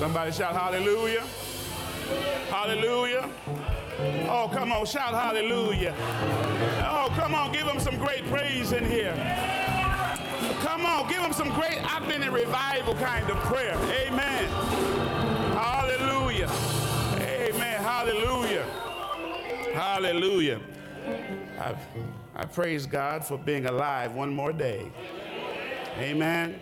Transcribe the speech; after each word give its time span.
Somebody 0.00 0.32
shout 0.32 0.56
hallelujah. 0.56 1.26
Hallelujah. 2.48 3.28
Oh, 4.30 4.50
come 4.50 4.72
on, 4.72 4.86
shout 4.86 5.12
hallelujah. 5.12 5.94
Oh, 6.88 7.12
come 7.16 7.34
on, 7.34 7.52
give 7.52 7.66
them 7.66 7.78
some 7.78 7.98
great 7.98 8.24
praise 8.28 8.72
in 8.72 8.82
here. 8.86 9.12
Come 10.62 10.86
on, 10.86 11.06
give 11.06 11.20
them 11.20 11.34
some 11.34 11.50
great, 11.50 11.80
I've 11.84 12.08
been 12.08 12.22
in 12.22 12.32
revival 12.32 12.94
kind 12.94 13.28
of 13.28 13.36
prayer. 13.40 13.76
Amen. 14.06 14.48
Hallelujah. 15.52 16.48
Amen. 17.20 17.82
Hallelujah. 17.82 18.64
Hallelujah. 19.74 20.60
I, 21.58 21.74
I 22.36 22.46
praise 22.46 22.86
God 22.86 23.22
for 23.22 23.36
being 23.36 23.66
alive 23.66 24.14
one 24.14 24.34
more 24.34 24.54
day. 24.54 24.90
Amen. 25.98 26.58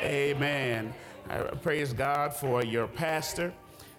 Amen. 0.00 0.94
I 1.30 1.40
praise 1.62 1.92
God 1.92 2.32
for 2.32 2.64
your 2.64 2.86
pastor. 2.86 3.52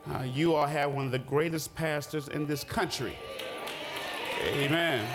Uh, 0.09 0.23
you 0.23 0.55
all 0.55 0.65
have 0.65 0.91
one 0.91 1.05
of 1.05 1.11
the 1.11 1.19
greatest 1.19 1.75
pastors 1.75 2.27
in 2.27 2.47
this 2.47 2.63
country. 2.63 3.15
Amen. 4.47 5.05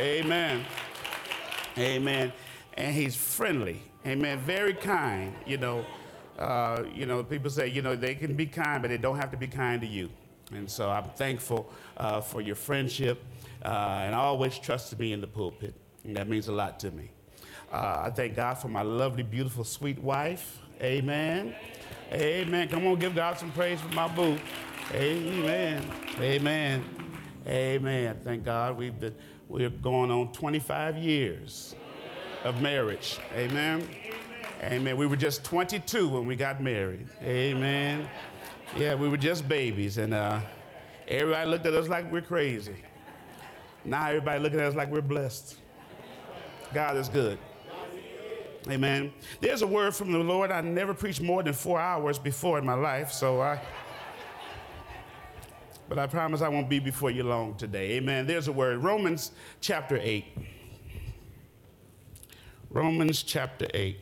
Amen. 0.00 0.64
Amen. 1.78 2.32
And 2.74 2.94
he's 2.94 3.14
friendly. 3.14 3.82
Amen. 4.04 4.40
Very 4.40 4.74
kind. 4.74 5.32
You 5.46 5.58
know, 5.58 5.86
uh, 6.38 6.82
you 6.92 7.06
know, 7.06 7.22
people 7.22 7.50
say, 7.50 7.68
you 7.68 7.82
know, 7.82 7.94
they 7.94 8.16
can 8.16 8.34
be 8.34 8.46
kind, 8.46 8.82
but 8.82 8.88
they 8.88 8.98
don't 8.98 9.16
have 9.16 9.30
to 9.30 9.36
be 9.36 9.46
kind 9.46 9.80
to 9.82 9.86
you. 9.86 10.08
And 10.52 10.68
so 10.68 10.90
I'm 10.90 11.04
thankful 11.10 11.70
uh, 11.98 12.20
for 12.20 12.40
your 12.40 12.56
friendship 12.56 13.22
uh, 13.64 14.02
and 14.02 14.14
always 14.14 14.58
trusted 14.58 14.98
me 14.98 15.12
in 15.12 15.20
the 15.20 15.28
pulpit. 15.28 15.74
That 16.04 16.28
means 16.28 16.48
a 16.48 16.52
lot 16.52 16.80
to 16.80 16.90
me. 16.90 17.10
Uh, 17.70 18.06
I 18.06 18.10
thank 18.10 18.34
God 18.34 18.54
for 18.54 18.66
my 18.66 18.82
lovely, 18.82 19.22
beautiful, 19.22 19.62
sweet 19.62 20.00
wife. 20.00 20.58
Amen. 20.82 21.54
Amen. 22.12 22.68
Come 22.68 22.86
on, 22.86 22.98
give 22.98 23.14
God 23.14 23.38
some 23.38 23.52
praise 23.52 23.80
for 23.80 23.94
my 23.94 24.08
boo. 24.08 24.38
Amen. 24.92 25.84
Amen. 26.18 26.84
Amen. 27.46 28.20
Thank 28.24 28.44
God 28.44 28.76
we've 28.76 28.98
been 28.98 29.14
we're 29.48 29.68
going 29.68 30.10
on 30.10 30.32
25 30.32 30.96
years 30.96 31.74
of 32.44 32.62
marriage. 32.62 33.18
Amen. 33.34 33.86
Amen. 34.62 34.96
We 34.96 35.06
were 35.06 35.16
just 35.16 35.44
22 35.44 36.08
when 36.08 36.26
we 36.26 36.36
got 36.36 36.62
married. 36.62 37.08
Amen. 37.22 38.08
Yeah, 38.76 38.94
we 38.94 39.08
were 39.08 39.16
just 39.16 39.48
babies, 39.48 39.98
and 39.98 40.14
uh, 40.14 40.40
everybody 41.08 41.50
looked 41.50 41.66
at 41.66 41.74
us 41.74 41.88
like 41.88 42.10
we're 42.12 42.22
crazy. 42.22 42.76
Now 43.84 44.08
everybody 44.08 44.40
looking 44.40 44.60
at 44.60 44.66
us 44.66 44.74
like 44.74 44.90
we're 44.90 45.00
blessed. 45.00 45.56
God 46.72 46.96
is 46.96 47.08
good. 47.08 47.38
Amen. 48.68 49.12
There's 49.40 49.62
a 49.62 49.66
word 49.66 49.94
from 49.94 50.12
the 50.12 50.18
Lord. 50.18 50.50
I 50.50 50.60
never 50.60 50.92
preached 50.92 51.22
more 51.22 51.42
than 51.42 51.54
four 51.54 51.80
hours 51.80 52.18
before 52.18 52.58
in 52.58 52.66
my 52.66 52.74
life, 52.74 53.12
so 53.12 53.40
I. 53.40 53.60
But 55.88 55.98
I 55.98 56.06
promise 56.06 56.40
I 56.40 56.48
won't 56.48 56.68
be 56.68 56.78
before 56.78 57.10
you 57.10 57.24
long 57.24 57.56
today. 57.56 57.92
Amen. 57.92 58.26
There's 58.26 58.46
a 58.46 58.52
word. 58.52 58.78
Romans 58.78 59.32
chapter 59.60 59.98
8. 60.00 60.24
Romans 62.68 63.24
chapter 63.24 63.66
8. 63.74 63.98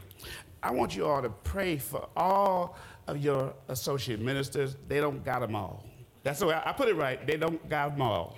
I 0.62 0.70
want 0.72 0.94
you 0.94 1.06
all 1.06 1.22
to 1.22 1.30
pray 1.30 1.78
for 1.78 2.08
all 2.14 2.76
of 3.06 3.16
your 3.16 3.54
associate 3.68 4.20
ministers. 4.20 4.76
They 4.86 5.00
don't 5.00 5.24
got 5.24 5.40
them 5.40 5.54
all. 5.54 5.84
That's 6.24 6.40
the 6.40 6.46
way 6.46 6.60
I 6.62 6.72
put 6.72 6.88
it 6.88 6.94
right. 6.94 7.26
They 7.26 7.38
don't 7.38 7.66
got 7.70 7.92
them 7.92 8.02
all. 8.02 8.36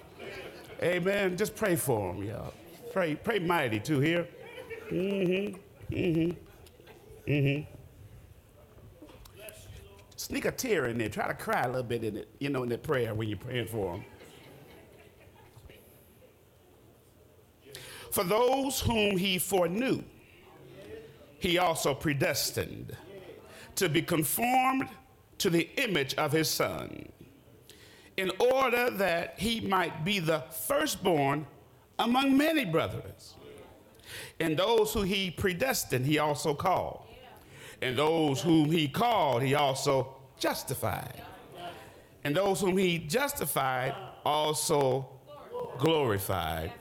Amen. 0.82 1.36
Just 1.36 1.56
pray 1.56 1.74
for 1.74 2.12
them, 2.12 2.22
y'all. 2.22 2.54
Pray, 2.92 3.16
pray 3.16 3.38
mighty 3.40 3.80
too 3.80 3.98
here. 4.00 4.28
Mm-hmm. 4.90 5.56
Mm-hmm. 5.90 7.30
Mm-hmm. 7.30 7.74
Sneak 10.16 10.44
a 10.44 10.52
tear 10.52 10.86
in 10.86 10.98
there. 10.98 11.08
Try 11.08 11.28
to 11.28 11.34
cry 11.34 11.62
a 11.62 11.66
little 11.66 11.82
bit 11.82 12.04
in 12.04 12.16
it, 12.18 12.28
you 12.38 12.50
know, 12.50 12.62
in 12.62 12.68
the 12.68 12.78
prayer 12.78 13.14
when 13.14 13.28
you're 13.28 13.38
praying 13.38 13.66
for 13.66 13.94
them. 13.94 14.04
For 18.12 18.24
those 18.24 18.80
whom 18.80 19.16
he 19.16 19.38
foreknew, 19.38 20.02
he 21.38 21.58
also 21.58 21.94
predestined 21.94 22.96
to 23.76 23.88
be 23.88 24.02
conformed 24.02 24.88
to 25.38 25.48
the 25.48 25.70
image 25.82 26.14
of 26.16 26.32
his 26.32 26.50
son, 26.50 27.08
in 28.16 28.30
order 28.38 28.90
that 28.90 29.34
he 29.38 29.60
might 29.60 30.04
be 30.04 30.18
the 30.18 30.40
firstborn 30.66 31.46
among 31.98 32.36
many 32.36 32.64
brothers. 32.64 33.36
And 34.38 34.56
those 34.56 34.92
who 34.92 35.02
he 35.02 35.30
predestined, 35.30 36.06
he 36.06 36.18
also 36.18 36.54
called. 36.54 37.04
And 37.82 37.96
those 37.96 38.42
whom 38.42 38.70
he 38.70 38.88
called, 38.88 39.42
he 39.42 39.54
also 39.54 40.14
justified. 40.38 41.22
And 42.24 42.36
those 42.36 42.60
whom 42.60 42.76
he 42.76 42.98
justified, 42.98 43.94
also 44.24 45.08
glorified. 45.78 46.72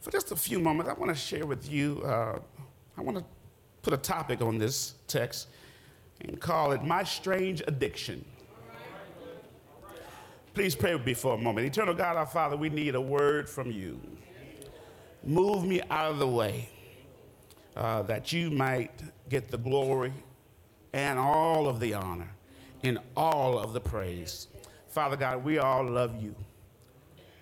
For 0.00 0.10
just 0.10 0.32
a 0.32 0.36
few 0.36 0.58
moments, 0.58 0.90
I 0.90 0.94
want 0.94 1.10
to 1.10 1.14
share 1.14 1.46
with 1.46 1.70
you, 1.70 2.02
uh, 2.04 2.38
I 2.96 3.00
want 3.02 3.18
to 3.18 3.24
put 3.82 3.92
a 3.92 3.98
topic 3.98 4.40
on 4.40 4.58
this 4.58 4.94
text 5.06 5.48
and 6.20 6.40
call 6.40 6.72
it 6.72 6.82
My 6.82 7.04
Strange 7.04 7.62
Addiction. 7.66 8.24
Please 10.54 10.74
pray 10.74 10.94
with 10.94 11.04
me 11.04 11.14
for 11.14 11.34
a 11.34 11.38
moment. 11.38 11.66
Eternal 11.66 11.94
God, 11.94 12.16
our 12.16 12.26
Father, 12.26 12.56
we 12.56 12.68
need 12.68 12.94
a 12.94 13.00
word 13.00 13.48
from 13.48 13.72
you. 13.72 14.00
Move 15.24 15.64
me 15.64 15.80
out 15.90 16.10
of 16.10 16.18
the 16.18 16.28
way 16.28 16.68
uh, 17.76 18.02
that 18.02 18.32
you 18.32 18.50
might 18.50 18.92
get 19.28 19.50
the 19.50 19.58
glory 19.58 20.12
and 20.92 21.18
all 21.18 21.66
of 21.66 21.80
the 21.80 21.94
honor 21.94 22.30
and 22.82 22.98
all 23.16 23.58
of 23.58 23.72
the 23.72 23.80
praise. 23.80 24.48
Father 24.88 25.16
God, 25.16 25.42
we 25.42 25.58
all 25.58 25.84
love 25.84 26.22
you. 26.22 26.34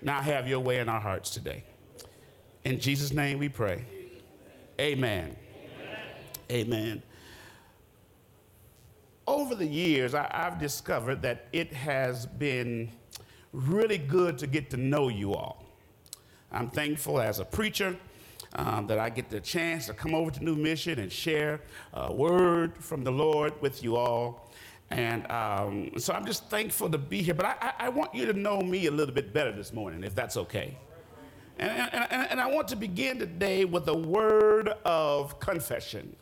Now 0.00 0.20
have 0.20 0.48
your 0.48 0.60
way 0.60 0.78
in 0.78 0.88
our 0.88 1.00
hearts 1.00 1.30
today. 1.30 1.64
In 2.64 2.78
Jesus' 2.78 3.12
name 3.12 3.38
we 3.38 3.48
pray. 3.48 3.84
Amen. 4.80 5.36
Amen. 6.50 6.66
Amen. 6.66 7.02
Over 9.26 9.54
the 9.54 9.66
years, 9.66 10.14
I, 10.14 10.28
have 10.32 10.58
discovered 10.58 11.22
that 11.22 11.46
it 11.52 11.72
has 11.72 12.26
been 12.26 12.90
really 13.52 13.98
good 13.98 14.38
to 14.38 14.46
get 14.46 14.70
to 14.70 14.76
know 14.76 15.08
you 15.08 15.34
all. 15.34 15.61
I'm 16.52 16.68
thankful 16.68 17.20
as 17.20 17.38
a 17.38 17.44
preacher 17.44 17.96
um, 18.54 18.86
that 18.86 18.98
I 18.98 19.08
get 19.08 19.30
the 19.30 19.40
chance 19.40 19.86
to 19.86 19.94
come 19.94 20.14
over 20.14 20.30
to 20.30 20.44
New 20.44 20.54
Mission 20.54 20.98
and 20.98 21.10
share 21.10 21.62
a 21.94 22.12
word 22.12 22.76
from 22.76 23.02
the 23.04 23.10
Lord 23.10 23.54
with 23.62 23.82
you 23.82 23.96
all. 23.96 24.50
And 24.90 25.28
um, 25.30 25.92
so 25.96 26.12
I'm 26.12 26.26
just 26.26 26.50
thankful 26.50 26.90
to 26.90 26.98
be 26.98 27.22
here. 27.22 27.32
But 27.32 27.46
I, 27.46 27.72
I, 27.78 27.88
want 27.88 28.14
you 28.14 28.26
to 28.26 28.34
know 28.34 28.60
me 28.60 28.86
a 28.86 28.90
little 28.90 29.14
bit 29.14 29.32
better 29.32 29.50
this 29.50 29.72
morning, 29.72 30.04
if 30.04 30.14
that's 30.14 30.36
okay. 30.36 30.76
And, 31.58 31.90
and, 31.94 32.30
and 32.30 32.40
I 32.40 32.46
want 32.48 32.68
to 32.68 32.76
begin 32.76 33.18
today 33.18 33.64
with 33.64 33.88
a 33.88 33.96
word 33.96 34.68
of 34.84 35.40
confession. 35.40 36.14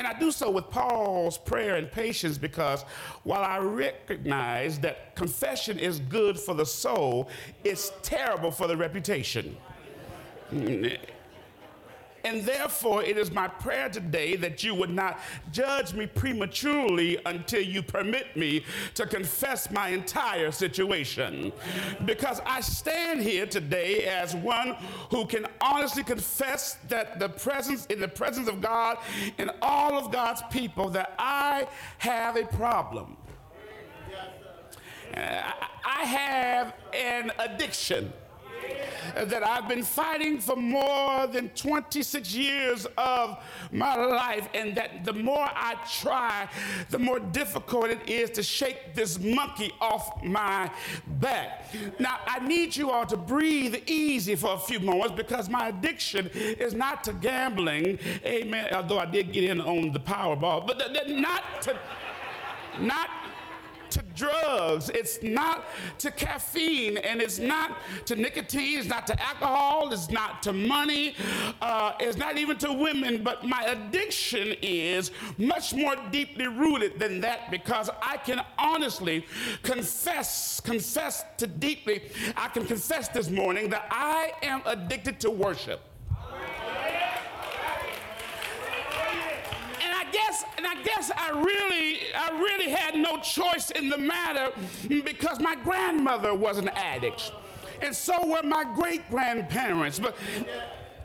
And 0.00 0.06
I 0.06 0.18
do 0.18 0.32
so 0.32 0.50
with 0.50 0.70
Paul's 0.70 1.36
prayer 1.36 1.76
and 1.76 1.92
patience 1.92 2.38
because 2.38 2.84
while 3.24 3.42
I 3.42 3.58
recognize 3.58 4.78
that 4.78 5.14
confession 5.14 5.78
is 5.78 6.00
good 6.00 6.40
for 6.40 6.54
the 6.54 6.64
soul, 6.64 7.28
it's 7.64 7.92
terrible 8.00 8.50
for 8.50 8.66
the 8.66 8.74
reputation. 8.74 9.58
Mm, 10.54 10.98
And 12.24 12.42
therefore, 12.44 13.02
it 13.02 13.16
is 13.16 13.30
my 13.30 13.48
prayer 13.48 13.88
today 13.88 14.36
that 14.36 14.62
you 14.62 14.74
would 14.74 14.90
not 14.90 15.18
judge 15.52 15.94
me 15.94 16.06
prematurely 16.06 17.18
until 17.24 17.62
you 17.62 17.82
permit 17.82 18.36
me 18.36 18.64
to 18.94 19.06
confess 19.06 19.70
my 19.70 19.88
entire 19.88 20.50
situation. 20.50 21.52
Because 22.04 22.40
I 22.44 22.60
stand 22.60 23.22
here 23.22 23.46
today 23.46 24.04
as 24.04 24.34
one 24.34 24.76
who 25.10 25.26
can 25.26 25.46
honestly 25.60 26.02
confess 26.02 26.74
that 26.88 27.18
the 27.18 27.28
presence, 27.28 27.86
in 27.86 28.00
the 28.00 28.08
presence 28.08 28.48
of 28.48 28.60
God 28.60 28.98
and 29.38 29.50
all 29.62 29.94
of 29.94 30.12
God's 30.12 30.42
people, 30.50 30.90
that 30.90 31.14
I 31.18 31.66
have 31.98 32.36
a 32.36 32.44
problem. 32.44 33.16
Uh, 35.16 35.42
I 35.84 36.04
have 36.04 36.74
an 36.94 37.32
addiction 37.38 38.12
that 39.14 39.42
I've 39.42 39.68
been 39.68 39.82
fighting 39.82 40.38
for 40.38 40.56
more 40.56 41.26
than 41.26 41.48
26 41.50 42.34
years 42.34 42.86
of 42.96 43.38
my 43.72 43.94
life, 43.96 44.48
and 44.54 44.74
that 44.76 45.04
the 45.04 45.12
more 45.12 45.48
I 45.48 45.76
try, 46.00 46.48
the 46.90 46.98
more 46.98 47.20
difficult 47.20 47.90
it 47.90 48.08
is 48.08 48.30
to 48.30 48.42
shake 48.42 48.94
this 48.94 49.18
monkey 49.18 49.72
off 49.80 50.22
my 50.22 50.70
back. 51.06 51.66
Now, 51.98 52.18
I 52.26 52.46
need 52.46 52.76
you 52.76 52.90
all 52.90 53.06
to 53.06 53.16
breathe 53.16 53.76
easy 53.86 54.36
for 54.36 54.54
a 54.54 54.58
few 54.58 54.80
moments 54.80 55.14
because 55.16 55.48
my 55.48 55.68
addiction 55.68 56.28
is 56.34 56.74
not 56.74 57.04
to 57.04 57.12
gambling, 57.12 57.98
amen, 58.24 58.72
although 58.72 58.98
I 58.98 59.06
did 59.06 59.32
get 59.32 59.44
in 59.44 59.60
on 59.60 59.92
the 59.92 60.00
Powerball, 60.00 60.66
but 60.66 60.78
not 61.08 61.42
to, 61.62 61.76
not 62.80 63.08
to 63.90 64.02
drugs, 64.14 64.90
it's 64.90 65.22
not 65.22 65.64
to 65.98 66.10
caffeine, 66.10 66.96
and 66.98 67.20
it's 67.20 67.38
not 67.38 67.78
to 68.06 68.16
nicotine, 68.16 68.78
it's 68.78 68.88
not 68.88 69.06
to 69.06 69.22
alcohol, 69.22 69.92
it's 69.92 70.10
not 70.10 70.42
to 70.42 70.52
money, 70.52 71.14
uh, 71.60 71.92
it's 72.00 72.16
not 72.16 72.38
even 72.38 72.56
to 72.58 72.72
women, 72.72 73.22
but 73.22 73.44
my 73.44 73.62
addiction 73.64 74.54
is 74.62 75.10
much 75.38 75.74
more 75.74 75.96
deeply 76.10 76.46
rooted 76.46 76.98
than 76.98 77.20
that 77.20 77.50
because 77.50 77.90
I 78.02 78.16
can 78.16 78.40
honestly 78.58 79.26
confess, 79.62 80.60
confess 80.60 81.24
to 81.38 81.46
deeply, 81.46 82.02
I 82.36 82.48
can 82.48 82.66
confess 82.66 83.08
this 83.08 83.30
morning 83.30 83.70
that 83.70 83.86
I 83.90 84.32
am 84.42 84.62
addicted 84.66 85.20
to 85.20 85.30
worship. 85.30 85.89
Guess, 90.10 90.44
and 90.56 90.66
I 90.66 90.82
guess 90.82 91.10
I 91.16 91.30
really, 91.30 91.98
I 92.14 92.30
really 92.30 92.70
had 92.70 92.94
no 92.94 93.18
choice 93.18 93.70
in 93.70 93.88
the 93.88 93.98
matter 93.98 94.52
because 94.88 95.40
my 95.40 95.54
grandmother 95.56 96.34
was 96.34 96.58
an 96.58 96.68
addict, 96.68 97.32
and 97.82 97.94
so 97.94 98.26
were 98.26 98.42
my 98.42 98.64
great 98.74 99.08
grandparents. 99.10 99.98
But 99.98 100.16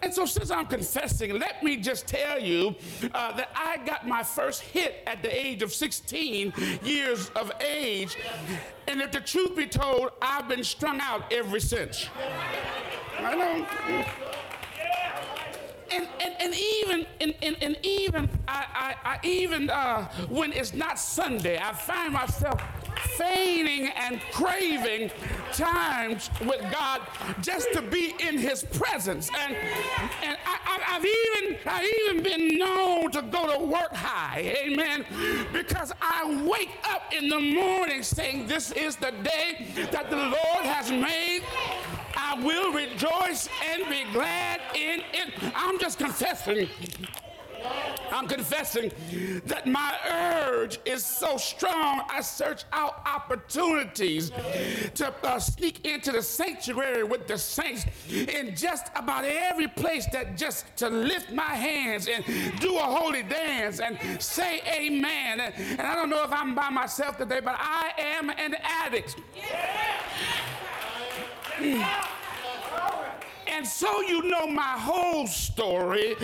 and 0.02 0.13
so, 0.13 0.28
since 0.28 0.52
I'm 0.52 0.68
confessing, 0.68 1.40
let 1.40 1.63
me 1.63 1.78
just 1.78 2.06
tell 2.06 2.40
you 2.40 2.75
uh, 3.13 3.36
that 3.38 3.50
I 3.56 3.78
got 3.88 4.07
my 4.07 4.22
first 4.22 4.62
hit 4.62 5.04
at 5.08 5.24
the 5.24 5.36
age 5.36 5.63
of 5.63 5.74
16 5.74 6.54
years 6.84 7.30
of 7.30 7.51
age. 7.60 8.16
And 8.88 9.01
if 9.01 9.12
the 9.12 9.22
truth 9.22 9.56
be 9.56 9.66
told, 9.66 10.12
I've 10.22 10.48
been 10.48 10.63
strung 10.63 11.00
out 11.01 11.34
ever 11.34 11.60
since. 11.60 12.08
I 13.18 13.36
don't 13.36 14.44
and, 15.95 16.07
and, 16.21 16.36
and 16.39 16.56
even 16.56 17.06
and, 17.21 17.33
and, 17.42 17.57
and 17.62 17.77
even 17.83 18.30
I, 18.47 18.95
I, 19.03 19.09
I 19.12 19.19
even 19.24 19.69
uh, 19.69 20.06
when 20.30 20.51
it's 20.53 20.74
not 20.74 21.00
Sunday, 21.00 21.57
I 21.57 21.74
find 21.74 22.13
myself 22.13 22.62
feigning 23.18 23.88
and 23.95 24.19
craving 24.31 25.12
times 25.53 26.30
with 26.42 26.62
God 26.71 27.01
just 27.42 27.71
to 27.74 27.81
be 27.81 28.13
in 28.19 28.38
His 28.38 28.63
presence. 28.63 29.30
And 29.38 29.56
and 30.24 30.38
I, 30.45 30.80
have 30.81 31.06
even 31.06 31.57
I've 31.65 31.86
even 31.86 32.24
been 32.24 32.57
known 32.57 33.12
to 33.12 33.21
go 33.21 33.57
to 33.57 33.65
work 33.65 33.94
high, 33.94 34.56
Amen, 34.65 35.06
because 35.51 35.91
I 36.01 36.44
wake 36.45 36.77
up 36.89 37.13
in 37.13 37.30
the 37.30 37.39
morning 37.39 38.03
saying, 38.03 38.48
"This 38.48 38.71
is 38.71 38.95
the 38.95 39.12
day 39.12 39.68
that 39.91 40.09
the 40.09 40.18
Lord 40.18 40.65
has 40.65 40.91
made." 40.91 41.44
I 42.27 42.44
will 42.44 42.74
rejoice 42.74 43.48
and 43.72 43.88
be 43.88 44.04
glad 44.12 44.60
in 44.74 45.01
it. 45.13 45.31
I'm 45.56 45.77
just 45.80 46.00
confessing. 46.00 46.68
I'm 48.12 48.27
confessing 48.27 48.92
that 49.45 49.68
my 49.68 49.95
urge 50.10 50.80
is 50.86 51.06
so 51.06 51.38
strong, 51.38 52.01
I 52.10 52.22
search 52.22 52.63
out 52.74 53.01
opportunities 53.06 54.31
to 54.95 55.13
uh, 55.24 55.39
sneak 55.39 55.86
into 55.86 56.12
the 56.12 56.22
sanctuary 56.24 57.04
with 57.04 57.27
the 57.27 57.38
saints 57.38 57.86
in 58.10 58.56
just 58.56 58.88
about 58.95 59.24
every 59.25 59.68
place 59.68 60.07
that 60.12 60.36
just 60.36 60.66
to 60.77 60.89
lift 60.89 61.31
my 61.31 61.44
hands 61.44 62.07
and 62.07 62.25
do 62.60 62.75
a 62.77 62.81
holy 62.81 63.22
dance 63.22 63.80
and 63.80 64.00
say 64.22 64.62
amen. 64.68 65.42
And, 65.42 65.54
and 65.80 65.81
I 65.81 65.94
don't 65.94 66.10
know 66.10 66.24
if 66.24 66.31
I'm 66.31 66.56
by 66.56 66.69
myself 66.69 67.18
today, 67.18 67.39
but 67.39 67.56
I 67.60 67.92
am 67.98 68.31
an 68.31 68.56
addict. 68.63 69.16
Yeah. 69.36 70.55
And 73.48 73.66
so 73.66 74.02
you 74.02 74.24
know 74.24 74.48
my 74.48 74.78
whole 74.78 75.28
story. 75.28 76.16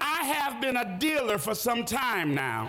I 0.00 0.24
have 0.24 0.60
been 0.60 0.76
a 0.76 0.98
dealer 0.98 1.38
for 1.38 1.54
some 1.54 1.84
time 1.84 2.34
now. 2.34 2.68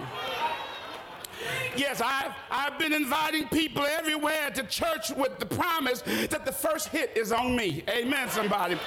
Yes, 1.75 2.01
I've, 2.03 2.31
I've 2.49 2.79
been 2.79 2.93
inviting 2.93 3.47
people 3.49 3.85
everywhere 3.85 4.49
to 4.55 4.63
church 4.63 5.11
with 5.11 5.37
the 5.39 5.45
promise 5.45 6.01
that 6.01 6.45
the 6.45 6.51
first 6.51 6.89
hit 6.89 7.11
is 7.15 7.31
on 7.31 7.55
me. 7.55 7.83
Amen, 7.89 8.29
somebody. 8.29 8.77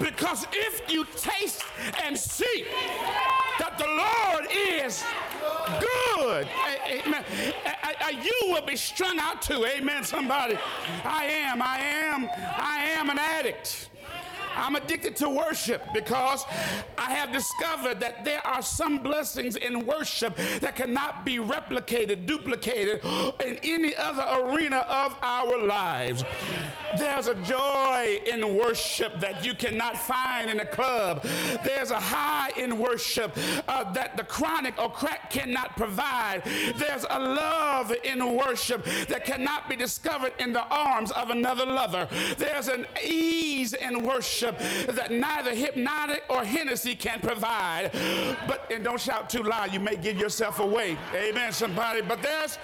Because 0.00 0.46
if 0.52 0.90
you 0.90 1.06
taste 1.16 1.62
and 2.02 2.18
see 2.18 2.64
that 3.58 3.78
the 3.78 3.86
Lord 3.86 4.46
is 4.52 5.04
good, 5.80 6.48
amen, 6.90 7.24
you 8.10 8.52
will 8.52 8.64
be 8.66 8.76
strung 8.76 9.18
out 9.18 9.42
too. 9.42 9.64
Amen, 9.64 10.04
somebody. 10.04 10.58
I 11.04 11.26
am, 11.26 11.62
I 11.62 11.78
am, 11.78 12.28
I 12.34 12.78
am 12.96 13.10
an 13.10 13.18
addict. 13.18 13.88
I'm 14.54 14.76
addicted 14.76 15.16
to 15.16 15.28
worship 15.28 15.82
because 15.94 16.44
I 16.98 17.12
have 17.12 17.32
discovered 17.32 18.00
that 18.00 18.24
there 18.24 18.44
are 18.46 18.62
some 18.62 18.98
blessings 18.98 19.56
in 19.56 19.86
worship 19.86 20.36
that 20.60 20.76
cannot 20.76 21.24
be 21.24 21.36
replicated, 21.36 22.26
duplicated 22.26 23.00
in 23.44 23.58
any 23.62 23.94
other 23.96 24.24
arena 24.44 24.78
of 24.88 25.16
our 25.22 25.58
lives. 25.64 26.24
There's 26.98 27.28
a 27.28 27.34
joy 27.36 28.20
in 28.30 28.56
worship 28.56 29.18
that 29.20 29.44
you 29.44 29.54
cannot 29.54 29.96
find 29.96 30.50
in 30.50 30.60
a 30.60 30.66
club. 30.66 31.22
There's 31.64 31.90
a 31.90 32.00
high 32.00 32.50
in 32.56 32.78
worship 32.78 33.36
uh, 33.68 33.92
that 33.92 34.16
the 34.16 34.24
chronic 34.24 34.80
or 34.80 34.90
crack 34.90 35.30
cannot 35.30 35.76
provide. 35.76 36.42
There's 36.76 37.06
a 37.08 37.18
love 37.18 37.92
in 38.04 38.36
worship 38.36 38.84
that 39.08 39.24
cannot 39.24 39.68
be 39.68 39.76
discovered 39.76 40.32
in 40.38 40.52
the 40.52 40.64
arms 40.64 41.10
of 41.12 41.30
another 41.30 41.64
lover. 41.64 42.08
There's 42.36 42.68
an 42.68 42.86
ease 43.02 43.72
in 43.72 44.02
worship 44.02 44.41
worship 44.42 44.96
that 44.96 45.10
neither 45.10 45.52
Hpnotiq 45.52 46.20
or 46.28 46.44
Hennessy 46.44 46.94
can 46.94 47.20
provide. 47.20 47.90
But 48.46 48.70
and 48.70 48.84
don't 48.84 49.00
shout 49.00 49.30
too 49.30 49.42
loud, 49.42 49.72
you 49.72 49.80
may 49.80 49.96
give 49.96 50.18
yourself 50.18 50.60
away. 50.60 50.96
Amen, 51.14 51.52
somebody. 51.52 52.02
But 52.02 52.22
there's 52.22 52.58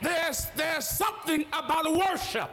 there's 0.00 0.46
there's 0.56 0.86
something 0.86 1.44
about 1.52 1.92
worship 1.92 2.50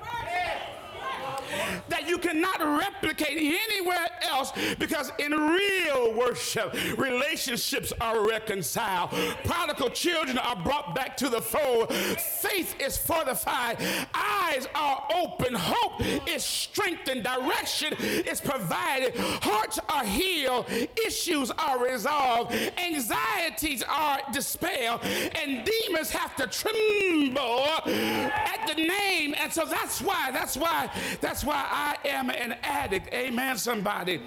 that 1.89 2.07
you 2.07 2.17
cannot 2.17 2.59
replicate 2.59 3.37
anywhere 3.37 4.07
else 4.21 4.51
because 4.79 5.11
in 5.19 5.31
real 5.31 6.13
worship, 6.13 6.73
relationships 6.97 7.93
are 8.01 8.27
reconciled. 8.27 9.11
Prodigal 9.43 9.89
children 9.89 10.37
are 10.37 10.55
brought 10.55 10.95
back 10.95 11.17
to 11.17 11.29
the 11.29 11.41
fold. 11.41 11.93
Faith 11.93 12.75
is 12.79 12.97
fortified. 12.97 13.77
Eyes 14.13 14.67
are 14.75 15.07
open. 15.15 15.53
Hope 15.53 16.01
is 16.27 16.43
strengthened. 16.43 17.23
Direction 17.23 17.93
is 17.99 18.41
provided. 18.41 19.15
Hearts 19.17 19.79
are 19.89 20.03
healed. 20.03 20.65
Issues 21.05 21.51
are 21.51 21.83
resolved. 21.83 22.53
Anxieties 22.77 23.83
are 23.83 24.19
dispelled. 24.31 25.01
And 25.03 25.65
demons 25.65 26.09
have 26.11 26.35
to 26.37 26.47
tremble 26.47 27.67
at 27.85 28.67
the 28.67 28.81
name. 28.81 29.35
And 29.37 29.51
so 29.51 29.65
that's 29.65 30.01
why, 30.01 30.31
that's 30.31 30.57
why, 30.57 30.89
that's 31.21 31.43
why 31.43 31.65
I 31.69 32.07
am 32.07 32.29
an 32.29 32.55
addict. 32.63 33.13
Amen, 33.13 33.57
somebody. 33.57 34.21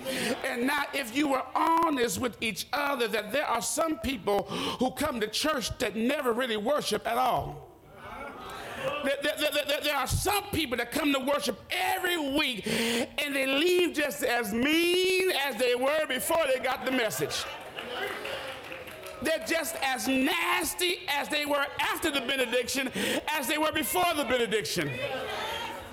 And 0.45 0.67
now, 0.67 0.85
if 0.93 1.17
you 1.17 1.29
were 1.29 1.43
honest 1.55 2.21
with 2.21 2.37
each 2.41 2.67
other, 2.73 3.09
that 3.09 3.33
there 3.33 3.47
are 3.47 3.63
some 3.63 3.99
people 3.99 4.45
who 4.79 4.91
come 4.93 5.21
to 5.21 5.27
church 5.27 5.77
that 5.79 5.97
never 5.97 6.33
really 6.33 6.57
worship 6.57 7.07
at 7.07 7.19
all. 7.19 7.69
There, 9.05 9.17
there, 9.23 9.35
there, 9.39 9.81
there, 9.83 9.97
are 9.97 10.07
some 10.07 10.45
people 10.53 10.79
that 10.79 10.91
come 10.91 11.13
to 11.13 11.19
worship 11.19 11.61
every 11.71 12.17
week 12.17 12.67
and 13.19 13.35
they 13.35 13.47
leave 13.47 13.95
just 13.95 14.23
as 14.23 14.55
mean 14.55 15.31
as 15.33 15.57
they 15.57 15.75
were 15.75 16.07
before 16.09 16.45
they 16.53 16.63
got 16.63 16.87
the 16.87 16.91
message. 16.91 17.45
They're 19.23 19.45
just 19.47 19.77
as 19.83 20.09
nasty 20.09 21.01
as 21.09 21.29
they 21.29 21.45
were 21.45 21.67
after 21.79 22.11
the 22.11 22.21
benediction 22.21 22.91
as 23.29 23.47
they 23.47 23.59
were 23.59 23.73
before 23.73 24.15
the 24.17 24.25
benediction. 24.25 24.91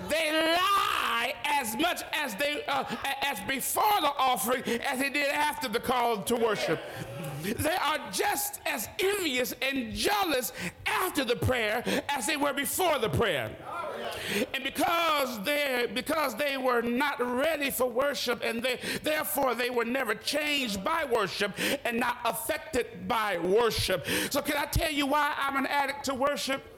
They 0.08 0.32
lie 0.32 1.34
as 1.44 1.76
much 1.76 2.02
as 2.12 2.34
they 2.36 2.64
uh, 2.66 2.84
as 3.22 3.40
before 3.48 4.00
the 4.00 4.12
offering 4.18 4.62
as 4.82 4.98
they 4.98 5.10
did 5.10 5.28
after 5.28 5.68
the 5.68 5.80
call 5.80 6.22
to 6.22 6.36
worship. 6.36 6.80
They 7.42 7.76
are 7.76 7.98
just 8.12 8.60
as 8.66 8.88
envious 8.98 9.54
and 9.62 9.94
jealous 9.94 10.52
after 10.86 11.24
the 11.24 11.36
prayer 11.36 11.82
as 12.08 12.26
they 12.26 12.36
were 12.36 12.52
before 12.52 12.98
the 12.98 13.08
prayer. 13.08 13.50
And 14.54 14.64
because 14.64 15.42
they 15.44 15.88
because 15.92 16.34
they 16.36 16.56
were 16.56 16.82
not 16.82 17.20
ready 17.20 17.70
for 17.70 17.88
worship 17.88 18.42
and 18.42 18.62
they 18.62 18.78
therefore 19.02 19.54
they 19.54 19.70
were 19.70 19.84
never 19.84 20.14
changed 20.14 20.82
by 20.84 21.04
worship 21.04 21.52
and 21.84 21.98
not 21.98 22.18
affected 22.24 23.08
by 23.08 23.38
worship. 23.38 24.06
So 24.30 24.40
can 24.40 24.56
I 24.56 24.66
tell 24.66 24.90
you 24.90 25.06
why 25.06 25.34
I'm 25.38 25.56
an 25.56 25.66
addict 25.66 26.04
to 26.04 26.14
worship? 26.14 26.77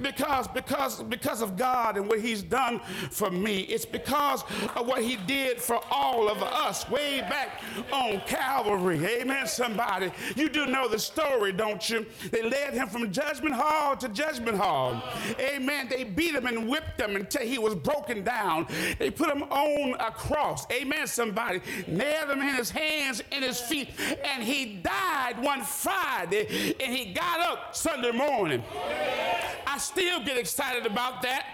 Because 0.00 0.48
because 0.48 1.02
because 1.02 1.42
of 1.42 1.56
God 1.56 1.96
and 1.96 2.08
what 2.08 2.20
He's 2.20 2.42
done 2.42 2.80
for 3.10 3.30
me. 3.30 3.60
It's 3.60 3.84
because 3.84 4.44
of 4.76 4.86
what 4.86 5.02
He 5.02 5.16
did 5.16 5.60
for 5.60 5.80
all 5.90 6.28
of 6.28 6.42
us 6.42 6.88
way 6.88 7.20
back 7.20 7.62
on 7.92 8.20
Calvary. 8.26 9.04
Amen. 9.04 9.46
Somebody, 9.46 10.10
you 10.36 10.48
do 10.48 10.66
know 10.66 10.88
the 10.88 10.98
story, 10.98 11.52
don't 11.52 11.88
you? 11.88 12.06
They 12.30 12.42
led 12.42 12.74
him 12.74 12.88
from 12.88 13.10
judgment 13.10 13.54
hall 13.54 13.96
to 13.96 14.08
judgment 14.08 14.56
hall. 14.56 15.02
Amen. 15.38 15.88
They 15.88 16.04
beat 16.04 16.34
him 16.34 16.46
and 16.46 16.68
whipped 16.68 17.00
him 17.00 17.16
until 17.16 17.46
he 17.46 17.58
was 17.58 17.74
broken 17.74 18.22
down. 18.22 18.66
They 18.98 19.10
put 19.10 19.28
him 19.28 19.42
on 19.44 19.94
a 20.00 20.10
cross. 20.10 20.66
Amen. 20.72 21.06
Somebody 21.06 21.60
nailed 21.86 22.30
him 22.30 22.40
in 22.40 22.54
his 22.54 22.70
hands 22.70 23.22
and 23.32 23.44
his 23.44 23.60
feet, 23.60 23.90
and 24.24 24.42
he 24.42 24.76
died 24.76 25.42
one 25.42 25.62
Friday, 25.62 26.74
and 26.80 26.94
he 26.94 27.12
got 27.12 27.40
up 27.40 27.76
Sunday 27.76 28.12
morning. 28.12 28.62
Still 29.78 30.20
get 30.24 30.36
excited 30.36 30.86
about 30.86 31.22
that. 31.22 31.46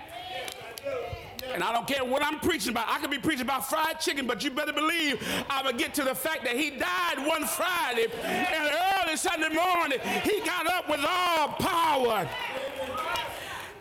And 1.54 1.62
I 1.62 1.72
don't 1.72 1.86
care 1.86 2.04
what 2.04 2.22
I'm 2.22 2.40
preaching 2.40 2.70
about. 2.70 2.88
I 2.88 2.98
could 2.98 3.10
be 3.10 3.18
preaching 3.18 3.42
about 3.42 3.68
fried 3.68 4.00
chicken, 4.00 4.26
but 4.26 4.44
you 4.44 4.50
better 4.50 4.72
believe 4.72 5.22
I'm 5.48 5.64
going 5.64 5.76
to 5.76 5.82
get 5.82 5.94
to 5.94 6.04
the 6.04 6.14
fact 6.14 6.44
that 6.44 6.56
he 6.56 6.70
died 6.70 7.26
one 7.26 7.46
Friday 7.46 8.06
and 8.22 8.70
early 9.02 9.16
Sunday 9.16 9.48
morning 9.48 9.98
he 10.24 10.40
got 10.44 10.66
up 10.66 10.88
with 10.88 11.04
all 11.06 11.48
power. 11.58 12.28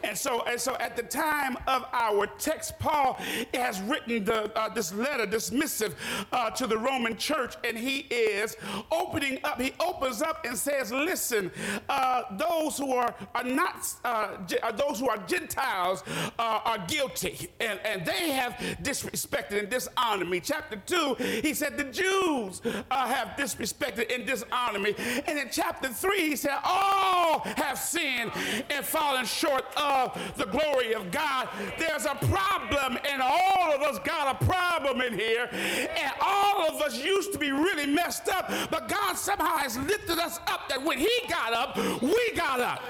And 0.07 0.17
so, 0.17 0.41
and 0.43 0.59
so 0.59 0.77
at 0.79 0.95
the 0.95 1.03
time 1.03 1.57
of 1.67 1.85
our 1.91 2.27
text, 2.27 2.79
Paul 2.79 3.19
has 3.53 3.81
written 3.81 4.23
the, 4.23 4.57
uh, 4.57 4.73
this 4.73 4.93
letter, 4.93 5.25
this 5.25 5.51
missive 5.51 5.95
uh, 6.31 6.49
to 6.51 6.65
the 6.65 6.77
Roman 6.77 7.17
church, 7.17 7.55
and 7.65 7.77
he 7.77 7.99
is 8.09 8.55
opening 8.89 9.39
up. 9.43 9.59
He 9.59 9.73
opens 9.81 10.21
up 10.21 10.45
and 10.45 10.57
says, 10.57 10.93
Listen, 10.93 11.51
uh, 11.89 12.23
those 12.37 12.77
who 12.77 12.93
are, 12.93 13.13
are 13.35 13.43
not, 13.43 13.93
uh, 14.05 14.37
uh, 14.63 14.71
those 14.71 15.01
who 15.01 15.09
are 15.09 15.17
Gentiles 15.27 16.03
uh, 16.39 16.61
are 16.63 16.79
guilty, 16.87 17.49
and, 17.59 17.77
and 17.83 18.05
they 18.05 18.31
have 18.31 18.53
disrespected 18.81 19.59
and 19.59 19.69
dishonored 19.69 20.29
me. 20.29 20.39
Chapter 20.39 20.81
2, 20.85 21.15
he 21.41 21.53
said, 21.53 21.77
The 21.77 21.83
Jews 21.83 22.61
have 22.89 23.35
disrespected 23.37 24.13
and 24.15 24.25
dishonored 24.25 24.81
me. 24.81 24.95
And 25.27 25.37
in 25.37 25.49
chapter 25.51 25.89
3, 25.89 26.29
he 26.29 26.35
said, 26.37 26.57
All 26.63 27.39
have 27.39 27.77
sinned 27.77 28.31
and 28.69 28.85
fallen 28.85 29.25
short 29.25 29.65
of 29.75 29.96
of 29.97 30.37
the 30.37 30.45
glory 30.45 30.93
of 30.93 31.11
God. 31.11 31.49
There's 31.77 32.05
a 32.05 32.15
problem, 32.15 32.97
and 33.09 33.21
all 33.21 33.73
of 33.73 33.81
us 33.81 33.99
got 33.99 34.39
a 34.39 34.45
problem 34.45 35.01
in 35.01 35.13
here, 35.13 35.49
and 35.51 36.11
all 36.21 36.67
of 36.69 36.81
us 36.81 37.03
used 37.03 37.33
to 37.33 37.39
be 37.39 37.51
really 37.51 37.85
messed 37.85 38.29
up, 38.29 38.51
but 38.69 38.87
God 38.87 39.15
somehow 39.15 39.57
has 39.57 39.77
lifted 39.77 40.19
us 40.19 40.39
up 40.47 40.69
that 40.69 40.83
when 40.83 40.97
He 40.97 41.11
got 41.29 41.53
up, 41.53 41.77
we 42.01 42.31
got 42.35 42.59
up. 42.59 42.81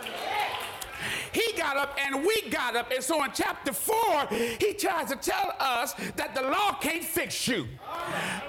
He 1.33 1.53
got 1.57 1.77
up 1.77 1.97
and 1.99 2.25
we 2.25 2.49
got 2.49 2.75
up. 2.75 2.91
And 2.91 3.03
so 3.03 3.23
in 3.23 3.31
chapter 3.33 3.73
4, 3.73 4.27
he 4.59 4.73
tries 4.73 5.09
to 5.09 5.15
tell 5.15 5.53
us 5.59 5.93
that 6.15 6.35
the 6.35 6.41
law 6.43 6.73
can't 6.79 7.03
fix 7.03 7.47
you. 7.47 7.67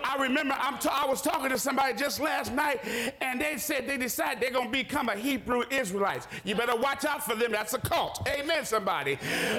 I 0.04 0.16
remember 0.18 0.54
I'm 0.58 0.78
t- 0.78 0.88
i 0.90 1.06
was 1.06 1.22
talking 1.22 1.50
to 1.50 1.58
somebody 1.58 1.94
just 1.94 2.20
last 2.20 2.52
night, 2.52 2.80
and 3.20 3.40
they 3.40 3.56
said 3.56 3.86
they 3.86 3.96
decided 3.96 4.42
they're 4.42 4.50
going 4.50 4.66
to 4.66 4.72
become 4.72 5.08
a 5.08 5.16
Hebrew 5.16 5.62
Israelites. 5.70 6.26
You 6.44 6.54
better 6.54 6.76
watch 6.76 7.04
out 7.04 7.24
for 7.24 7.34
them. 7.34 7.52
That's 7.52 7.74
a 7.74 7.78
cult. 7.78 8.26
Amen, 8.28 8.64
somebody. 8.64 9.18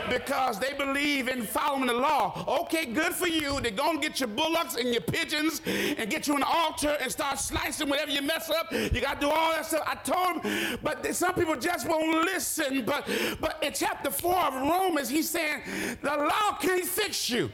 Because 0.09 0.59
they 0.59 0.73
believe 0.73 1.27
in 1.27 1.43
following 1.43 1.88
the 1.88 1.93
law. 1.93 2.61
Okay, 2.61 2.85
good 2.85 3.13
for 3.13 3.27
you. 3.27 3.59
They're 3.61 3.71
going 3.71 4.01
to 4.01 4.07
get 4.07 4.19
your 4.19 4.29
bullocks 4.29 4.75
and 4.75 4.89
your 4.89 5.01
pigeons 5.01 5.61
and 5.65 6.09
get 6.09 6.27
you 6.27 6.35
an 6.35 6.43
altar 6.43 6.97
and 7.01 7.11
start 7.11 7.39
slicing 7.39 7.89
whatever 7.89 8.11
you 8.11 8.21
mess 8.21 8.49
up. 8.49 8.71
You 8.71 9.01
got 9.01 9.19
to 9.19 9.27
do 9.27 9.31
all 9.31 9.51
that 9.51 9.65
stuff. 9.65 9.83
I 9.85 9.95
told 9.95 10.43
them, 10.43 10.79
but 10.83 11.05
some 11.15 11.33
people 11.33 11.55
just 11.55 11.88
won't 11.88 12.25
listen. 12.25 12.85
But 12.85 13.07
but 13.39 13.57
in 13.61 13.73
chapter 13.73 14.11
4 14.11 14.35
of 14.35 14.53
Romans, 14.55 15.09
he's 15.09 15.29
saying 15.29 15.61
the 16.01 16.09
law 16.09 16.57
can't 16.59 16.85
fix 16.85 17.29
you. 17.29 17.51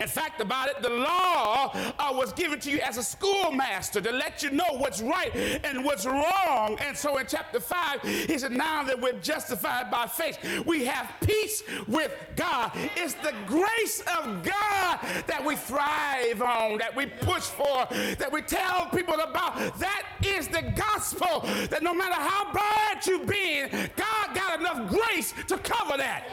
In 0.00 0.08
fact, 0.08 0.40
about 0.40 0.68
it, 0.68 0.82
the 0.82 0.90
law 0.90 1.70
uh, 1.74 2.12
was 2.12 2.32
given 2.32 2.60
to 2.60 2.70
you 2.70 2.80
as 2.80 2.98
a 2.98 3.02
schoolmaster 3.02 4.00
to 4.00 4.12
let 4.12 4.42
you 4.42 4.50
know 4.50 4.64
what's 4.72 5.00
right 5.00 5.34
and 5.64 5.84
what's 5.84 6.06
wrong. 6.06 6.78
And 6.80 6.96
so 6.96 7.18
in 7.18 7.26
chapter 7.26 7.60
5, 7.60 8.02
he 8.02 8.38
said, 8.38 8.52
Now 8.52 8.82
that 8.84 9.00
we're 9.00 9.18
justified 9.20 9.90
by 9.90 10.06
faith, 10.06 10.38
we 10.66 10.84
have 10.84 11.12
peace 11.20 11.62
with 11.86 12.12
God. 12.36 12.72
It's 12.96 13.14
the 13.14 13.34
grace 13.46 14.00
of 14.18 14.42
God 14.42 15.00
that 15.26 15.42
we 15.44 15.56
thrive 15.56 16.42
on, 16.42 16.78
that 16.78 16.94
we 16.94 17.06
push 17.06 17.44
for, 17.44 17.86
that 17.90 18.30
we 18.32 18.42
tell 18.42 18.86
people 18.86 19.14
about. 19.20 19.56
That 19.78 20.06
is 20.24 20.48
the 20.48 20.72
gospel 20.76 21.40
that 21.68 21.82
no 21.82 21.94
matter 21.94 22.14
how 22.14 22.52
bad 22.52 23.06
you've 23.06 23.26
been, 23.26 23.70
God 23.96 24.34
got 24.34 24.60
enough 24.60 24.88
grace 24.88 25.32
to 25.48 25.58
cover 25.58 25.96
that. 25.96 26.24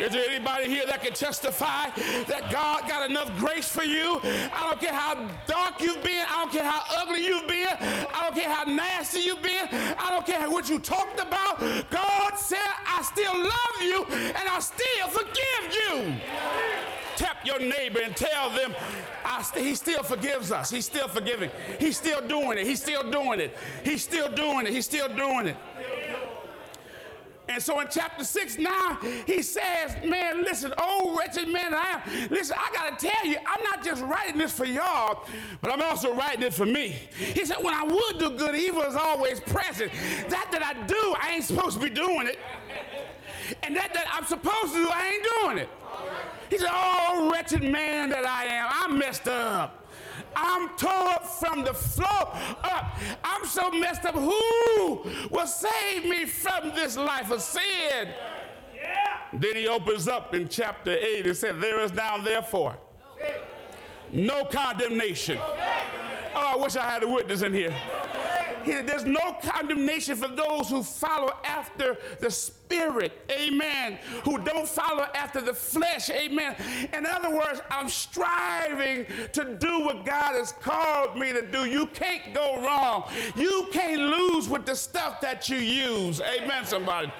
Is 0.00 0.12
there 0.12 0.28
anybody 0.28 0.68
here 0.68 0.86
that 0.86 1.02
can 1.02 1.12
testify 1.12 1.90
that 2.26 2.37
God 2.50 2.88
got 2.88 3.08
enough 3.08 3.36
grace 3.38 3.68
for 3.68 3.84
you. 3.84 4.20
I 4.22 4.66
don't 4.68 4.80
care 4.80 4.92
how 4.92 5.14
dark 5.46 5.80
you've 5.80 6.02
been. 6.02 6.24
I 6.28 6.42
don't 6.42 6.52
care 6.52 6.64
how 6.64 6.82
ugly 6.96 7.24
you've 7.26 7.46
been. 7.48 7.68
I 7.68 8.22
don't 8.22 8.34
care 8.34 8.50
how 8.52 8.64
nasty 8.64 9.20
you've 9.20 9.42
been. 9.42 9.68
I 9.72 10.10
don't 10.10 10.26
care 10.26 10.50
what 10.50 10.68
you 10.68 10.78
talked 10.78 11.20
about. 11.20 11.60
God 11.90 12.34
said, 12.36 12.58
I 12.86 13.02
still 13.02 13.36
love 13.36 13.82
you 13.82 14.04
and 14.04 14.48
I 14.48 14.58
still 14.60 15.08
forgive 15.08 15.74
you. 15.74 16.14
Tap 17.16 17.44
your 17.44 17.58
neighbor 17.58 18.00
and 18.00 18.16
tell 18.16 18.50
them, 18.50 18.74
st- 19.42 19.64
He 19.64 19.74
still 19.74 20.02
forgives 20.02 20.52
us. 20.52 20.70
He's 20.70 20.86
still 20.86 21.08
forgiving. 21.08 21.50
He's 21.78 21.96
still 21.96 22.26
doing 22.26 22.58
it. 22.58 22.66
He's 22.66 22.80
still 22.80 23.08
doing 23.10 23.40
it. 23.40 23.56
He's 23.84 24.02
still 24.02 24.30
doing 24.30 24.66
it. 24.66 24.72
He's 24.72 24.84
still 24.84 25.08
doing 25.08 25.48
it. 25.48 25.56
And 27.48 27.62
so 27.62 27.80
in 27.80 27.88
chapter 27.90 28.24
6 28.24 28.58
now, 28.58 28.98
he 29.26 29.42
says, 29.42 29.96
Man, 30.04 30.42
listen, 30.42 30.72
oh 30.78 31.16
wretched 31.18 31.48
man 31.48 31.72
I 31.74 32.00
am. 32.04 32.28
Listen, 32.30 32.56
I 32.58 32.74
got 32.74 32.98
to 32.98 33.08
tell 33.08 33.26
you, 33.26 33.38
I'm 33.38 33.62
not 33.64 33.82
just 33.82 34.02
writing 34.02 34.38
this 34.38 34.52
for 34.52 34.66
y'all, 34.66 35.26
but 35.62 35.72
I'm 35.72 35.80
also 35.82 36.14
writing 36.14 36.42
it 36.42 36.52
for 36.52 36.66
me. 36.66 36.96
He 37.16 37.44
said, 37.46 37.56
When 37.62 37.74
I 37.74 37.84
would 37.84 38.18
do 38.18 38.30
good, 38.36 38.54
evil 38.54 38.82
is 38.82 38.96
always 38.96 39.40
present. 39.40 39.92
That 40.28 40.48
that 40.52 40.62
I 40.62 40.86
do, 40.86 41.14
I 41.20 41.32
ain't 41.34 41.44
supposed 41.44 41.80
to 41.80 41.82
be 41.86 41.90
doing 41.90 42.26
it. 42.26 42.38
And 43.62 43.74
that 43.76 43.94
that 43.94 44.06
I'm 44.12 44.26
supposed 44.26 44.74
to 44.74 44.84
do, 44.84 44.90
I 44.92 45.08
ain't 45.08 45.26
doing 45.40 45.58
it. 45.58 45.70
He 46.50 46.58
said, 46.58 46.70
Oh, 46.70 47.30
wretched 47.32 47.62
man 47.62 48.10
that 48.10 48.26
I 48.26 48.44
am, 48.44 48.68
I'm 48.70 48.98
messed 48.98 49.28
up. 49.28 49.87
I'm 50.36 50.68
tore 50.76 51.18
from 51.40 51.64
the 51.64 51.74
floor 51.74 52.32
up. 52.62 52.98
I'm 53.24 53.44
so 53.46 53.70
messed 53.70 54.04
up. 54.04 54.14
Who 54.14 55.02
will 55.30 55.46
save 55.46 56.04
me 56.04 56.24
from 56.24 56.70
this 56.74 56.96
life 56.96 57.30
of 57.30 57.42
sin? 57.42 58.08
Then 59.32 59.56
he 59.56 59.68
opens 59.68 60.08
up 60.08 60.34
in 60.34 60.48
chapter 60.48 60.90
8 60.90 61.26
and 61.26 61.36
said, 61.36 61.60
There 61.60 61.80
is 61.80 61.92
now 61.92 62.18
therefore 62.18 62.76
no 64.12 64.44
condemnation. 64.44 65.38
Oh, 65.38 66.52
I 66.54 66.56
wish 66.56 66.76
I 66.76 66.88
had 66.88 67.02
a 67.02 67.08
witness 67.08 67.42
in 67.42 67.52
here. 67.52 67.74
There's 68.64 69.04
no 69.04 69.36
condemnation 69.42 70.16
for 70.16 70.28
those 70.28 70.68
who 70.68 70.82
follow 70.82 71.32
after 71.44 71.96
the 72.20 72.30
Spirit, 72.30 73.12
amen, 73.30 73.98
who 74.24 74.36
don't 74.44 74.68
follow 74.68 75.06
after 75.14 75.40
the 75.40 75.54
flesh, 75.54 76.10
amen. 76.10 76.54
In 76.92 77.06
other 77.06 77.34
words, 77.34 77.62
I'm 77.70 77.88
striving 77.88 79.06
to 79.32 79.56
do 79.58 79.80
what 79.80 80.04
God 80.04 80.34
has 80.34 80.52
called 80.52 81.16
me 81.16 81.32
to 81.32 81.46
do. 81.50 81.64
You 81.64 81.86
can't 81.86 82.34
go 82.34 82.62
wrong. 82.62 83.04
You 83.36 83.68
can't 83.72 84.02
lose 84.02 84.50
with 84.50 84.66
the 84.66 84.76
stuff 84.76 85.20
that 85.22 85.48
you 85.48 85.56
use, 85.56 86.20
amen, 86.20 86.66
somebody. 86.66 87.10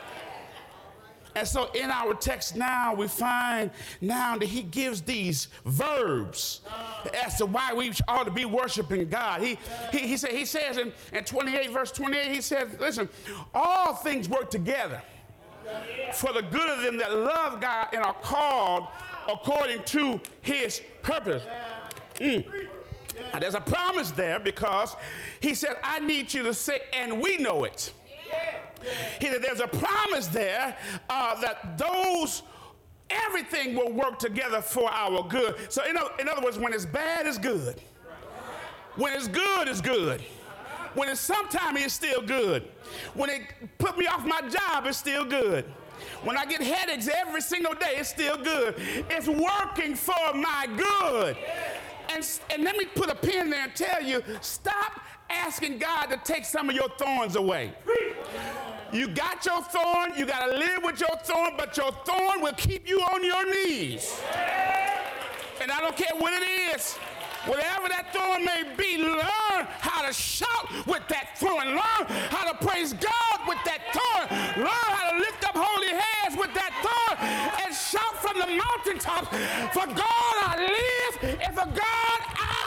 And 1.34 1.46
so 1.46 1.70
in 1.72 1.90
our 1.90 2.14
text 2.14 2.56
now, 2.56 2.94
we 2.94 3.08
find 3.08 3.70
now 4.00 4.36
that 4.38 4.48
he 4.48 4.62
gives 4.62 5.02
these 5.02 5.48
verbs 5.64 6.60
as 7.24 7.36
to 7.36 7.46
why 7.46 7.72
we 7.72 7.92
ought 8.08 8.24
to 8.24 8.30
be 8.30 8.44
worshiping 8.44 9.08
God. 9.08 9.42
He, 9.42 9.58
he, 9.92 9.98
he, 9.98 10.16
say, 10.16 10.36
he 10.36 10.44
says 10.44 10.78
in, 10.78 10.92
in 11.12 11.24
28, 11.24 11.70
verse 11.70 11.92
28, 11.92 12.32
he 12.32 12.40
says, 12.40 12.68
listen, 12.80 13.08
all 13.54 13.94
things 13.94 14.28
work 14.28 14.50
together 14.50 15.02
for 16.14 16.32
the 16.32 16.42
good 16.42 16.68
of 16.70 16.82
them 16.82 16.96
that 16.98 17.14
love 17.14 17.60
God 17.60 17.88
and 17.92 18.02
are 18.02 18.14
called 18.14 18.88
according 19.28 19.82
to 19.84 20.20
his 20.40 20.80
purpose. 21.02 21.42
Mm. 22.16 22.44
Now, 23.32 23.40
there's 23.40 23.54
a 23.54 23.60
promise 23.60 24.10
there 24.12 24.38
because 24.38 24.96
he 25.40 25.54
said, 25.54 25.76
I 25.82 26.00
need 26.00 26.32
you 26.32 26.42
to 26.44 26.54
say, 26.54 26.80
and 26.92 27.20
we 27.20 27.36
know 27.36 27.64
it. 27.64 27.92
Said, 29.32 29.42
There's 29.42 29.60
a 29.60 29.68
promise 29.68 30.26
there 30.28 30.76
uh, 31.08 31.40
that 31.40 31.78
those 31.78 32.42
everything 33.10 33.74
will 33.74 33.92
work 33.92 34.18
together 34.18 34.60
for 34.60 34.90
our 34.90 35.26
good. 35.28 35.56
So, 35.70 35.84
in, 35.84 35.96
in 36.20 36.28
other 36.28 36.42
words, 36.42 36.58
when 36.58 36.72
it's 36.72 36.86
bad, 36.86 37.26
it's 37.26 37.38
good. 37.38 37.80
When 38.96 39.12
it's 39.12 39.28
good, 39.28 39.68
it's 39.68 39.80
good. 39.80 40.22
When 40.94 41.08
it's 41.08 41.20
sometimes 41.20 41.80
it's 41.80 41.94
still 41.94 42.22
good. 42.22 42.68
When 43.14 43.30
it 43.30 43.42
put 43.78 43.96
me 43.96 44.06
off 44.06 44.26
my 44.26 44.40
job, 44.48 44.86
it's 44.86 44.98
still 44.98 45.24
good. 45.24 45.64
When 46.24 46.36
I 46.36 46.44
get 46.44 46.60
headaches 46.60 47.08
every 47.08 47.40
single 47.40 47.74
day, 47.74 47.94
it's 47.96 48.08
still 48.08 48.36
good. 48.36 48.74
It's 49.10 49.28
working 49.28 49.94
for 49.94 50.34
my 50.34 50.66
good. 50.76 51.36
And, 52.08 52.40
and 52.50 52.64
let 52.64 52.76
me 52.76 52.86
put 52.86 53.10
a 53.10 53.14
pin 53.14 53.50
there 53.50 53.64
and 53.64 53.74
tell 53.74 54.02
you 54.02 54.22
stop 54.40 55.00
asking 55.30 55.78
God 55.78 56.06
to 56.06 56.16
take 56.24 56.44
some 56.44 56.68
of 56.68 56.74
your 56.74 56.88
thorns 56.98 57.36
away. 57.36 57.72
You 58.92 59.08
got 59.08 59.44
your 59.44 59.62
thorn, 59.62 60.12
you 60.16 60.24
got 60.24 60.46
to 60.46 60.56
live 60.56 60.82
with 60.82 61.00
your 61.00 61.16
thorn, 61.22 61.52
but 61.56 61.76
your 61.76 61.92
thorn 62.06 62.40
will 62.40 62.54
keep 62.54 62.88
you 62.88 63.00
on 63.00 63.22
your 63.22 63.44
knees. 63.52 64.18
And 65.60 65.70
I 65.70 65.80
don't 65.80 65.96
care 65.96 66.16
what 66.16 66.32
it 66.32 66.74
is. 66.74 66.96
Whatever 67.44 67.88
that 67.88 68.12
thorn 68.12 68.44
may 68.44 68.64
be, 68.76 69.02
learn 69.02 69.66
how 69.80 70.06
to 70.06 70.12
shout 70.12 70.68
with 70.86 71.06
that 71.08 71.38
thorn. 71.38 71.68
Learn 71.68 72.04
how 72.30 72.50
to 72.50 72.66
praise 72.66 72.92
God 72.94 73.38
with 73.46 73.58
that 73.64 73.80
thorn. 73.92 74.28
Learn 74.56 74.68
how 74.68 75.12
to 75.12 75.18
lift 75.18 75.44
up 75.44 75.54
holy 75.54 75.88
hands 75.92 76.36
with 76.36 76.52
that 76.54 76.72
thorn 76.80 77.16
and 77.64 77.74
shout 77.74 78.14
from 78.20 78.38
the 78.40 78.46
mountaintops, 78.56 79.28
For 79.72 79.86
God 79.86 80.34
I 80.44 80.56
live, 80.60 81.38
and 81.40 81.54
for 81.54 81.66
God 81.66 82.20
I 82.36 82.57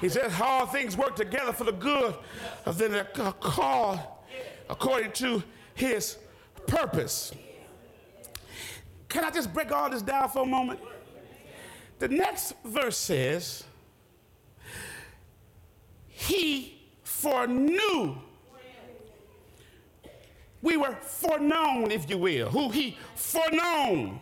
He 0.00 0.08
says, 0.08 0.32
all 0.40 0.66
things 0.66 0.96
work 0.96 1.16
together 1.16 1.52
for 1.52 1.64
the 1.64 1.72
good 1.72 2.14
of 2.66 2.78
them 2.78 2.92
that 2.92 3.18
are 3.18 3.32
called 3.32 4.00
according 4.68 5.12
to 5.12 5.42
his 5.74 6.18
purpose. 6.66 7.32
Can 9.08 9.24
I 9.24 9.30
just 9.30 9.52
break 9.54 9.72
all 9.72 9.88
this 9.88 10.02
down 10.02 10.28
for 10.28 10.42
a 10.42 10.46
moment? 10.46 10.80
The 11.98 12.08
next 12.08 12.54
verse 12.64 12.98
says, 12.98 13.64
He 16.08 16.82
foreknew. 17.02 18.16
We 20.60 20.76
were 20.76 20.96
foreknown, 21.00 21.90
if 21.90 22.10
you 22.10 22.18
will. 22.18 22.50
Who 22.50 22.68
He 22.68 22.98
foreknown. 23.14 24.20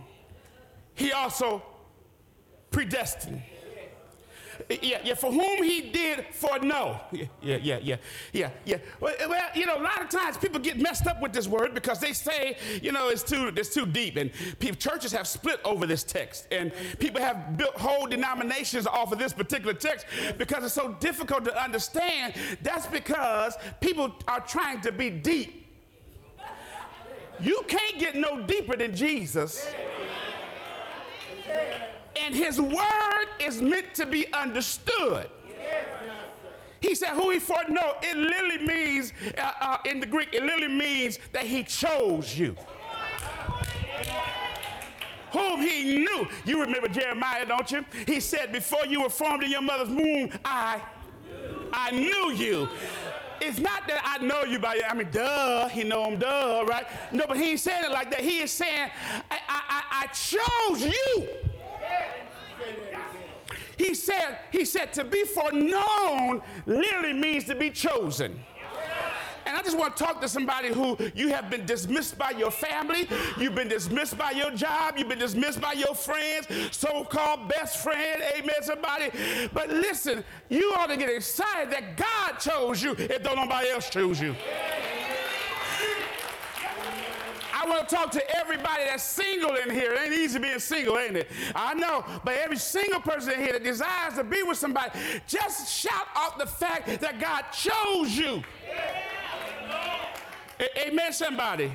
He 0.95 1.11
also 1.11 1.63
predestined 2.71 3.43
yeah, 4.83 4.99
yeah, 5.05 5.15
for 5.15 5.31
whom 5.31 5.63
he 5.63 5.91
did 5.91 6.27
foreknow. 6.33 7.01
Yeah, 7.13 7.27
yeah, 7.43 7.59
yeah, 7.63 7.79
yeah, 7.83 7.97
yeah, 8.33 8.51
yeah. 8.65 8.79
Well, 9.01 9.15
well, 9.29 9.49
you 9.55 9.67
know, 9.67 9.77
a 9.79 9.83
lot 9.83 10.03
of 10.03 10.09
times 10.09 10.37
people 10.37 10.61
get 10.61 10.79
messed 10.79 11.07
up 11.07 11.21
with 11.21 11.33
this 11.33 11.47
word 11.49 11.75
because 11.75 12.01
they 12.01 12.13
say, 12.13 12.57
you 12.83 12.93
know, 12.93 13.09
it's 13.09 13.23
too, 13.23 13.53
it's 13.57 13.73
too 13.73 13.87
deep. 13.87 14.17
And 14.17 14.31
people, 14.59 14.77
churches 14.77 15.13
have 15.13 15.27
split 15.27 15.61
over 15.65 15.87
this 15.87 16.03
text. 16.03 16.47
And 16.51 16.73
people 16.99 17.21
have 17.21 17.57
built 17.57 17.77
whole 17.77 18.07
denominations 18.07 18.87
off 18.87 19.13
of 19.13 19.19
this 19.19 19.33
particular 19.33 19.75
text 19.75 20.07
because 20.39 20.65
it's 20.65 20.75
so 20.75 20.97
difficult 21.01 21.45
to 21.45 21.63
understand. 21.63 22.35
That's 22.63 22.87
because 22.87 23.57
people 23.81 24.15
are 24.29 24.41
trying 24.41 24.81
to 24.83 24.93
be 24.93 25.11
deep. 25.11 25.63
You 27.41 27.65
can't 27.67 27.99
get 27.99 28.15
no 28.15 28.43
deeper 28.43 28.77
than 28.77 28.95
Jesus 28.95 29.67
and 32.21 32.35
his 32.35 32.61
word 32.61 33.27
is 33.41 33.61
meant 33.61 33.95
to 33.95 34.07
be 34.07 34.33
understood. 34.33 35.29
He 36.81 36.95
said, 36.95 37.11
Who 37.11 37.31
he 37.31 37.39
foreknow, 37.39 37.97
it 38.03 38.17
literally 38.17 38.67
means, 38.67 39.13
uh, 39.39 39.53
uh, 39.61 39.79
in 39.87 40.01
the 40.01 40.07
Greek, 40.07 40.35
it 40.35 40.43
literally 40.43 40.69
means 40.69 41.19
that 41.33 41.45
he 41.45 41.63
chose 41.63 42.39
you. 42.39 42.55
Whom 45.33 45.63
he 45.63 45.97
knew. 45.99 46.29
You 46.45 46.61
remember 46.61 46.89
Jeremiah, 46.89 47.47
don't 47.47 47.71
you? 47.73 47.85
He 48.07 48.21
said, 48.21 48.53
Before 48.53 48.87
you 48.87 49.03
were 49.03 49.09
formed 49.09 49.43
in 49.43 49.51
your 49.51 49.63
mother's 49.63 49.89
womb, 49.89 50.31
I, 50.45 50.81
I 51.73 51.91
knew 51.91 52.33
you. 52.33 52.69
It's 53.41 53.59
not 53.59 53.89
that 53.89 54.01
I 54.05 54.25
know 54.25 54.45
you 54.45 54.59
by, 54.59 54.81
I 54.89 54.95
mean, 54.95 55.09
duh, 55.11 55.69
he 55.69 55.85
know 55.85 56.05
him, 56.05 56.19
duh, 56.19 56.65
right? 56.69 56.87
No, 57.13 57.25
but 57.27 57.37
he 57.37 57.53
ain't 57.53 57.61
saying 57.61 57.85
it 57.85 57.91
like 57.91 58.11
that. 58.11 58.21
He 58.21 58.41
is 58.41 58.51
saying, 58.51 58.91
I, 59.31 59.39
I, 59.49 59.83
I 59.91 60.07
chose 60.09 60.83
you. 60.85 61.29
He 63.77 63.95
said, 63.95 64.39
he 64.51 64.65
said, 64.65 64.93
to 64.95 65.05
be 65.05 65.25
foreknown 65.25 66.43
literally 66.67 67.13
means 67.13 67.45
to 67.45 67.55
be 67.55 67.71
chosen. 67.71 68.39
And 69.47 69.57
I 69.57 69.63
just 69.63 69.77
want 69.77 69.97
to 69.97 70.05
talk 70.05 70.21
to 70.23 70.29
somebody 70.29 70.69
who 70.69 70.97
you 71.15 71.29
have 71.29 71.51
been 71.51 71.67
dismissed 71.67 72.17
by 72.17 72.31
your 72.31 72.51
family, 72.51 73.09
you've 73.39 73.55
been 73.55 73.69
dismissed 73.69 74.17
by 74.17 74.31
your 74.31 74.51
job, 74.53 74.95
you've 74.97 75.09
been 75.09 75.19
dismissed 75.19 75.61
by 75.61 75.73
your 75.73 75.95
friends, 75.95 76.49
so 76.71 77.05
called 77.05 77.49
best 77.49 77.83
friend, 77.83 78.23
amen, 78.37 78.63
somebody. 78.63 79.11
But 79.53 79.69
listen, 79.69 80.25
you 80.49 80.73
ought 80.79 80.89
to 80.89 80.97
get 80.97 81.11
excited 81.11 81.71
that 81.73 81.97
God 81.97 82.39
chose 82.39 82.83
you 82.83 82.93
if 82.93 83.23
don't 83.23 83.37
nobody 83.37 83.69
else 83.69 83.91
choose 83.91 84.21
you. 84.21 84.35
I 87.65 87.69
want 87.69 87.89
to 87.89 87.95
talk 87.95 88.11
to 88.11 88.37
everybody 88.37 88.83
that's 88.85 89.03
single 89.03 89.57
in 89.57 89.71
here. 89.71 89.93
It 89.93 90.01
ain't 90.05 90.13
easy 90.13 90.39
being 90.39 90.59
single, 90.59 90.99
ain't 90.99 91.17
it? 91.17 91.31
I 91.55 91.73
know, 91.73 92.05
but 92.23 92.35
every 92.35 92.59
single 92.59 93.01
person 93.01 93.33
in 93.33 93.41
here 93.41 93.53
that 93.53 93.65
desires 93.65 94.15
to 94.15 94.25
be 94.25 94.43
with 94.43 94.59
somebody, 94.59 94.91
just 95.27 95.73
shout 95.73 96.07
out 96.15 96.39
the 96.39 96.47
fact 96.47 96.87
that 97.01 97.19
God 97.19 97.45
chose 97.53 98.17
you. 98.17 98.43
A- 100.61 100.89
amen, 100.89 101.13
somebody. 101.13 101.73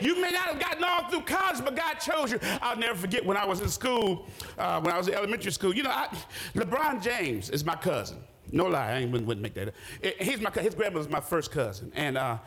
You 0.00 0.20
may 0.20 0.30
not 0.30 0.48
have 0.48 0.60
gotten 0.60 0.84
all 0.84 1.08
through 1.08 1.22
college, 1.22 1.64
but 1.64 1.74
God 1.74 1.94
chose 1.94 2.32
you. 2.32 2.38
I'll 2.60 2.76
never 2.76 2.98
forget 2.98 3.24
when 3.24 3.38
I 3.38 3.46
was 3.46 3.60
in 3.60 3.68
school, 3.68 4.26
uh, 4.58 4.78
when 4.80 4.92
I 4.92 4.98
was 4.98 5.08
in 5.08 5.14
elementary 5.14 5.52
school. 5.52 5.74
You 5.74 5.84
know, 5.84 5.90
I, 5.90 6.14
LeBron 6.54 7.02
James 7.02 7.48
is 7.48 7.64
my 7.64 7.76
cousin. 7.76 8.18
No 8.52 8.66
lie, 8.66 8.90
I 8.90 8.98
ain't, 8.98 9.10
wouldn't 9.10 9.40
make 9.40 9.54
that 9.54 9.68
up. 9.68 9.74
He's 10.20 10.40
my, 10.40 10.50
his 10.50 10.74
grandmother's 10.74 11.08
my 11.08 11.20
first 11.20 11.50
cousin. 11.50 11.92
And, 11.94 12.18
uh, 12.18 12.38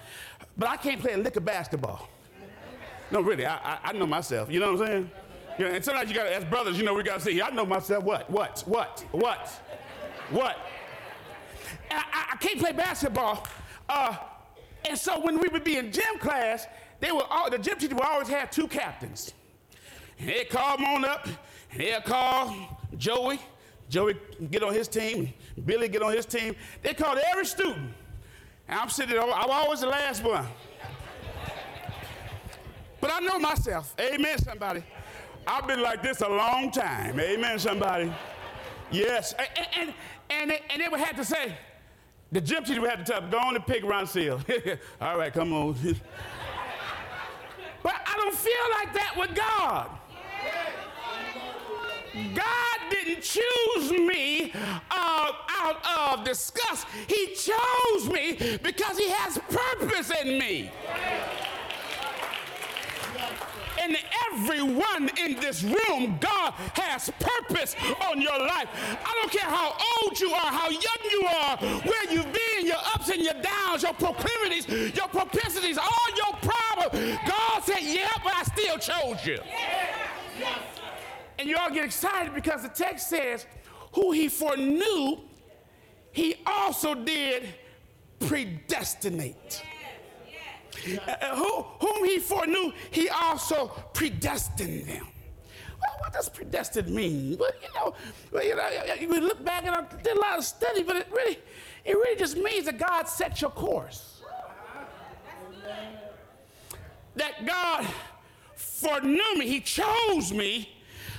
but 0.57 0.69
I 0.69 0.77
can't 0.77 1.01
play 1.01 1.13
a 1.13 1.17
lick 1.17 1.37
of 1.37 1.45
basketball. 1.45 2.07
No, 3.13 3.21
really, 3.21 3.45
I, 3.45 3.55
I, 3.57 3.79
I 3.83 3.93
know 3.93 4.07
myself. 4.07 4.51
You 4.51 4.59
know 4.59 4.73
what 4.73 4.81
I'm 4.81 4.87
saying? 4.87 5.11
You 5.59 5.65
know, 5.65 5.71
and 5.75 5.85
sometimes 5.85 6.09
you 6.09 6.15
got 6.15 6.23
to, 6.23 6.35
as 6.35 6.43
brothers, 6.45 6.79
you 6.79 6.83
know, 6.83 6.95
we 6.95 7.03
got 7.03 7.19
to 7.19 7.23
say, 7.23 7.39
I 7.39 7.51
know 7.51 7.63
myself. 7.63 8.03
What? 8.03 8.27
What? 8.27 8.63
What? 8.65 9.05
What? 9.11 9.47
What? 10.31 10.57
And 11.91 11.99
I, 12.11 12.31
I 12.33 12.35
can't 12.37 12.57
play 12.57 12.71
basketball. 12.71 13.45
Uh, 13.87 14.17
and 14.89 14.97
so 14.97 15.19
when 15.19 15.37
we 15.37 15.47
would 15.49 15.63
be 15.63 15.77
in 15.77 15.91
gym 15.91 16.17
class, 16.17 16.65
they 17.01 17.11
were 17.11 17.21
all, 17.29 17.51
the 17.51 17.59
gym 17.59 17.77
teacher 17.77 17.93
would 17.93 18.03
always 18.03 18.29
have 18.29 18.49
two 18.49 18.67
captains. 18.67 19.31
And 20.17 20.29
they'd 20.29 20.49
call 20.49 20.77
them 20.77 20.85
on 20.87 21.05
up, 21.05 21.27
and 21.71 21.81
they'd 21.81 22.03
call 22.03 22.79
Joey. 22.97 23.39
Joey 23.89 24.15
get 24.49 24.63
on 24.63 24.73
his 24.73 24.87
team, 24.87 25.31
Billy 25.63 25.87
get 25.87 26.01
on 26.01 26.13
his 26.13 26.25
team. 26.25 26.55
They 26.81 26.95
called 26.95 27.19
every 27.29 27.45
student. 27.45 27.91
And 28.67 28.79
I'm 28.79 28.89
sitting 28.89 29.19
I'm 29.19 29.51
always 29.51 29.81
the 29.81 29.87
last 29.87 30.23
one. 30.23 30.47
But 33.03 33.11
I 33.11 33.19
know 33.19 33.37
myself. 33.37 33.93
Amen, 33.99 34.37
somebody. 34.37 34.81
I've 35.45 35.67
been 35.67 35.81
like 35.81 36.01
this 36.01 36.21
a 36.21 36.29
long 36.29 36.71
time. 36.71 37.19
Amen, 37.19 37.59
somebody. 37.59 38.09
Yes. 38.91 39.33
And, 39.33 39.67
and, 39.77 39.93
and, 40.29 40.51
they, 40.51 40.61
and 40.69 40.81
they 40.81 40.87
would 40.87 41.01
have 41.01 41.17
to 41.17 41.25
say, 41.25 41.53
the 42.31 42.39
gym 42.39 42.63
teacher 42.63 42.79
would 42.79 42.89
have 42.89 43.03
to 43.03 43.11
tell 43.11 43.19
them, 43.19 43.29
go 43.29 43.39
on 43.39 43.57
and 43.57 43.67
pick 43.67 43.83
Rhansyl. 43.83 44.39
All 45.01 45.17
right, 45.17 45.33
come 45.33 45.51
on. 45.51 45.73
but 47.83 47.93
I 48.05 48.15
don't 48.15 48.35
feel 48.35 48.53
like 48.79 48.93
that 48.93 49.15
with 49.17 49.35
God. 49.35 49.89
God 52.33 52.79
didn't 52.89 53.21
choose 53.21 53.91
me 53.91 54.53
uh, 54.89 55.31
out 55.49 56.19
of 56.19 56.23
disgust. 56.23 56.87
He 57.09 57.35
chose 57.35 58.07
me 58.07 58.59
because 58.63 58.97
He 58.97 59.09
has 59.09 59.39
purpose 59.49 60.09
in 60.21 60.39
me 60.39 60.71
and 63.81 63.97
everyone 64.31 65.09
in 65.17 65.35
this 65.39 65.63
room, 65.63 66.17
God 66.19 66.53
has 66.73 67.09
purpose 67.19 67.75
on 68.09 68.21
your 68.21 68.37
life. 68.37 68.67
I 68.73 69.19
don't 69.21 69.31
care 69.31 69.49
how 69.49 69.75
old 70.01 70.19
you 70.19 70.31
are, 70.31 70.51
how 70.51 70.69
young 70.69 71.03
you 71.11 71.25
are, 71.25 71.57
where 71.57 72.11
you've 72.11 72.31
been, 72.33 72.67
your 72.67 72.77
ups 72.93 73.09
and 73.09 73.21
your 73.21 73.35
downs, 73.41 73.83
your 73.83 73.93
proclivities, 73.93 74.67
your 74.95 75.07
propensities, 75.07 75.77
all 75.77 76.15
your 76.15 76.33
problems. 76.41 77.19
God 77.27 77.63
said, 77.63 77.79
Yeah, 77.81 78.09
but 78.23 78.33
I 78.35 78.43
still 78.43 78.77
chose 78.77 79.25
you. 79.25 79.39
And 81.39 81.49
you 81.49 81.57
all 81.57 81.71
get 81.71 81.85
excited 81.85 82.33
because 82.33 82.63
the 82.63 82.69
text 82.69 83.09
says, 83.09 83.45
Who 83.93 84.11
he 84.11 84.29
foreknew, 84.29 85.17
he 86.11 86.35
also 86.45 86.93
did 86.93 87.47
predestinate. 88.19 89.63
Uh, 91.07 91.35
who, 91.35 91.61
whom 91.79 92.05
he 92.05 92.19
foreknew, 92.19 92.71
he 92.91 93.09
also 93.09 93.67
predestined 93.93 94.87
them. 94.87 95.07
Well, 95.79 95.97
what 95.99 96.13
does 96.13 96.29
predestined 96.29 96.89
mean? 96.89 97.37
Well, 97.37 97.51
you 97.61 97.67
know, 97.75 97.93
well, 98.31 98.43
you 98.43 98.55
know, 98.55 98.69
you 98.99 99.07
look 99.21 99.43
back 99.43 99.65
and 99.65 99.75
I 99.75 99.85
did 100.01 100.17
a 100.17 100.19
lot 100.19 100.37
of 100.37 100.45
study, 100.45 100.83
but 100.83 100.97
it 100.97 101.07
really, 101.11 101.39
it 101.85 101.93
really 101.93 102.17
just 102.17 102.37
means 102.37 102.65
that 102.65 102.77
God 102.77 103.07
set 103.07 103.41
your 103.41 103.51
course. 103.51 104.21
That 107.15 107.45
God 107.45 107.87
foreknew 108.55 109.35
me, 109.37 109.47
He 109.47 109.59
chose 109.59 110.31
me, 110.31 110.69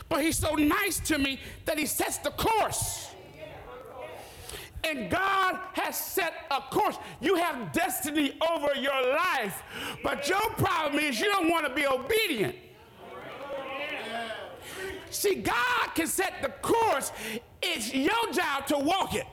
but 0.09 0.23
He's 0.23 0.39
so 0.39 0.55
nice 0.55 0.99
to 1.01 1.19
me 1.19 1.39
that 1.67 1.79
He 1.79 1.87
sets 1.87 2.19
the 2.19 2.31
course 2.31 3.14
and 4.85 5.11
God 5.11 5.59
has 5.73 5.97
set 5.97 6.47
a 6.51 6.61
course. 6.61 6.97
You 7.21 7.37
have 7.37 7.73
destiny 7.73 8.39
over 8.51 8.75
your 8.75 9.15
life, 9.15 9.63
but 10.03 10.29
your 10.29 10.51
problem 10.57 11.03
is 11.03 11.19
you 11.19 11.27
don't 11.27 11.51
want 11.51 11.67
to 11.67 11.75
be 11.75 11.87
obedient. 11.87 12.57
See, 15.11 15.37
God 15.37 15.95
can 15.95 16.07
set 16.07 16.43
the 16.43 16.49
course. 16.49 17.13
It's 17.63 17.95
your 17.95 18.33
job 18.33 18.67
to 18.67 18.79
walk 18.79 19.15
it. 19.15 19.27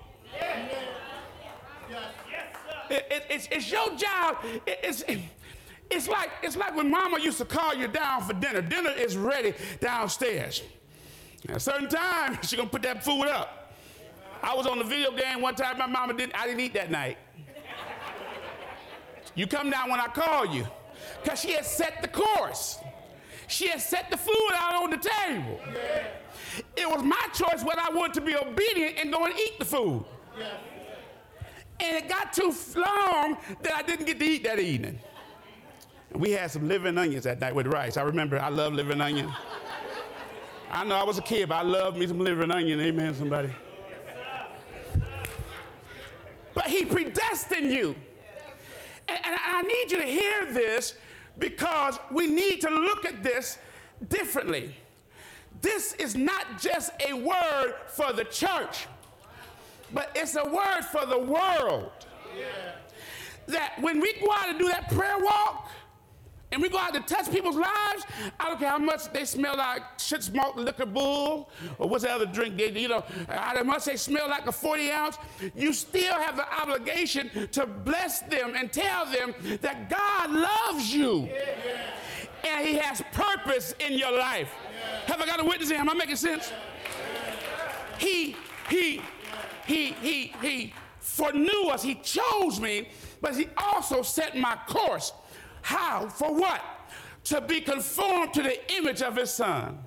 It, 2.90 3.08
it, 3.10 3.26
it's, 3.30 3.48
it's 3.52 3.72
your 3.72 3.96
job. 3.96 4.38
It, 4.66 4.80
it's, 4.84 5.04
it's, 5.90 6.08
like, 6.08 6.30
it's 6.44 6.56
like 6.56 6.76
when 6.76 6.92
mama 6.92 7.20
used 7.20 7.38
to 7.40 7.46
call 7.46 7.74
you 7.74 7.88
down 7.88 8.22
for 8.24 8.34
dinner. 8.34 8.62
Dinner 8.62 8.92
is 8.92 9.18
ready 9.18 9.54
downstairs. 9.80 10.62
At 11.50 11.58
a 11.58 11.60
certain 11.60 11.90
time, 11.90 12.38
she's 12.42 12.54
gonna 12.54 12.70
put 12.70 12.84
that 12.84 13.04
food 13.04 13.28
up. 13.28 13.61
I 14.44 14.56
was 14.56 14.66
on 14.66 14.80
the 14.80 14.84
video 14.84 15.12
game 15.12 15.42
one 15.42 15.56
time, 15.56 15.78
my 15.78 15.88
mama 15.88 16.14
didn't, 16.14 16.36
I 16.36 16.46
didn't 16.46 16.62
eat 16.62 16.74
that 16.74 16.90
night. 16.90 17.18
You 19.36 19.48
come 19.48 19.70
down 19.70 19.90
when 19.90 20.00
I 20.00 20.08
call 20.08 20.46
you. 20.46 20.68
Because 21.24 21.40
she 21.40 21.52
had 21.52 21.66
set 21.66 22.02
the 22.02 22.08
course. 22.08 22.80
She 23.48 23.68
had 23.68 23.82
set 23.82 24.10
the 24.10 24.18
food 24.18 24.52
out 24.56 24.84
on 24.84 24.90
the 24.90 24.98
table. 24.98 25.60
It 26.76 26.90
was 26.90 27.04
my 27.04 27.28
choice 27.34 27.64
whether 27.64 27.82
I 27.82 27.90
wanted 27.94 28.14
to 28.16 28.22
be 28.22 28.36
obedient 28.36 28.98
and 29.00 29.12
go 29.12 29.26
and 29.26 29.34
eat 29.38 29.60
the 29.60 29.66
food. 29.66 30.06
And 31.80 31.98
it 31.98 32.08
got 32.08 32.34
too 32.34 32.54
long 32.76 33.38
that 33.64 33.74
I 33.74 33.82
didn't 33.82 34.06
get 34.06 34.20
to 34.20 34.26
eat 34.26 34.44
that 34.44 34.60
evening. 34.60 35.00
We 36.14 36.32
had 36.32 36.52
some 36.52 36.68
living 36.68 36.98
onions 36.98 37.24
that 37.24 37.40
night 37.40 37.56
with 37.56 37.68
rice. 37.68 37.98
I 37.98 38.04
remember 38.04 38.40
I 38.40 38.50
love 38.50 38.74
living 38.74 39.02
onion. 39.02 39.32
I 40.70 40.84
know 40.86 40.96
I 40.96 41.04
was 41.04 41.18
a 41.18 41.22
kid, 41.22 41.50
but 41.50 41.56
I 41.56 41.62
love 41.64 41.98
me 41.98 42.08
some 42.08 42.20
living 42.20 42.52
onion. 42.52 42.80
Amen, 42.80 43.14
somebody. 43.16 43.50
But 46.54 46.66
he 46.66 46.86
predestined 46.86 47.72
you. 47.72 47.96
And, 49.08 49.20
and 49.24 49.40
I 49.46 49.62
need 49.62 49.92
you 49.92 49.98
to 49.98 50.06
hear 50.06 50.52
this 50.52 50.96
because 51.38 52.00
we 52.12 52.28
need 52.28 52.62
to 52.62 52.70
look 52.70 53.06
at 53.06 53.24
this 53.24 53.58
differently. 54.10 54.76
This 55.62 55.94
is 55.94 56.16
not 56.16 56.60
just 56.60 56.92
a 57.08 57.14
word 57.14 57.76
for 57.88 58.14
the 58.14 58.24
church, 58.26 58.88
but 59.94 60.12
it's 60.16 60.36
a 60.36 60.44
word 60.44 60.84
for 60.92 61.06
the 61.06 61.20
world. 61.20 61.92
Yeah. 62.38 62.46
That 63.48 63.74
when 63.82 64.00
we 64.00 64.14
go 64.14 64.32
out 64.32 64.50
and 64.50 64.60
do 64.60 64.68
that 64.68 64.90
prayer 64.90 65.18
walk, 65.20 65.70
and 66.52 66.62
we 66.62 66.68
go 66.68 66.78
out 66.78 66.94
to 66.94 67.00
touch 67.02 67.32
people's 67.32 67.56
lives, 67.56 68.04
I 68.40 68.50
don't 68.50 68.60
care 68.60 68.70
how 68.70 68.78
much 68.78 69.12
they 69.14 69.24
smell 69.24 69.56
like 69.58 69.82
shit 69.98 70.22
smoked 70.22 70.58
liquor 70.58 70.86
bull, 70.86 71.50
or 71.78 71.88
what's 71.88 72.04
the 72.04 72.12
other 72.12 72.26
drink 72.26 72.58
they, 72.58 72.70
you 72.72 72.90
know, 72.90 73.04
how 73.30 73.64
much 73.64 73.86
they 73.86 73.96
smell 73.96 74.28
like 74.28 74.46
a 74.48 74.52
40 74.52 74.92
ounce, 74.92 75.18
you 75.56 75.72
still 75.72 76.14
have 76.14 76.36
the 76.36 76.62
obligation 76.62 77.30
to 77.52 77.66
bless 77.66 78.20
them 78.22 78.54
and 78.56 78.72
tell 78.74 79.06
them 79.06 79.34
that 79.62 79.90
God 79.90 80.32
loves 80.32 80.94
you. 80.94 81.30
And 82.44 82.68
He 82.68 82.76
has 82.76 83.02
purpose 83.14 83.74
in 83.80 83.98
your 83.98 84.12
life. 84.12 84.52
Have 85.06 85.22
I 85.22 85.26
got 85.26 85.40
a 85.40 85.46
witness 85.46 85.70
here? 85.70 85.80
Am 85.80 85.90
I 85.90 85.94
making 85.94 86.18
sense? 86.18 86.52
He, 87.98 88.36
he, 88.70 89.02
he, 89.66 89.94
he, 89.94 90.34
he 90.42 90.74
foreknew 91.00 91.70
us, 91.70 91.82
He 91.82 91.96
chose 91.96 92.60
me, 92.60 92.90
but 93.22 93.36
He 93.36 93.48
also 93.58 94.02
set 94.02 94.36
my 94.36 94.58
course. 94.68 95.14
How? 95.62 96.08
For 96.08 96.34
what? 96.34 96.62
To 97.26 97.42
be 97.42 97.62
conformed 97.62 98.34
to 98.34 98.44
the 98.44 98.76
image 98.78 99.02
of 99.02 99.16
his 99.16 99.32
son. 99.32 99.78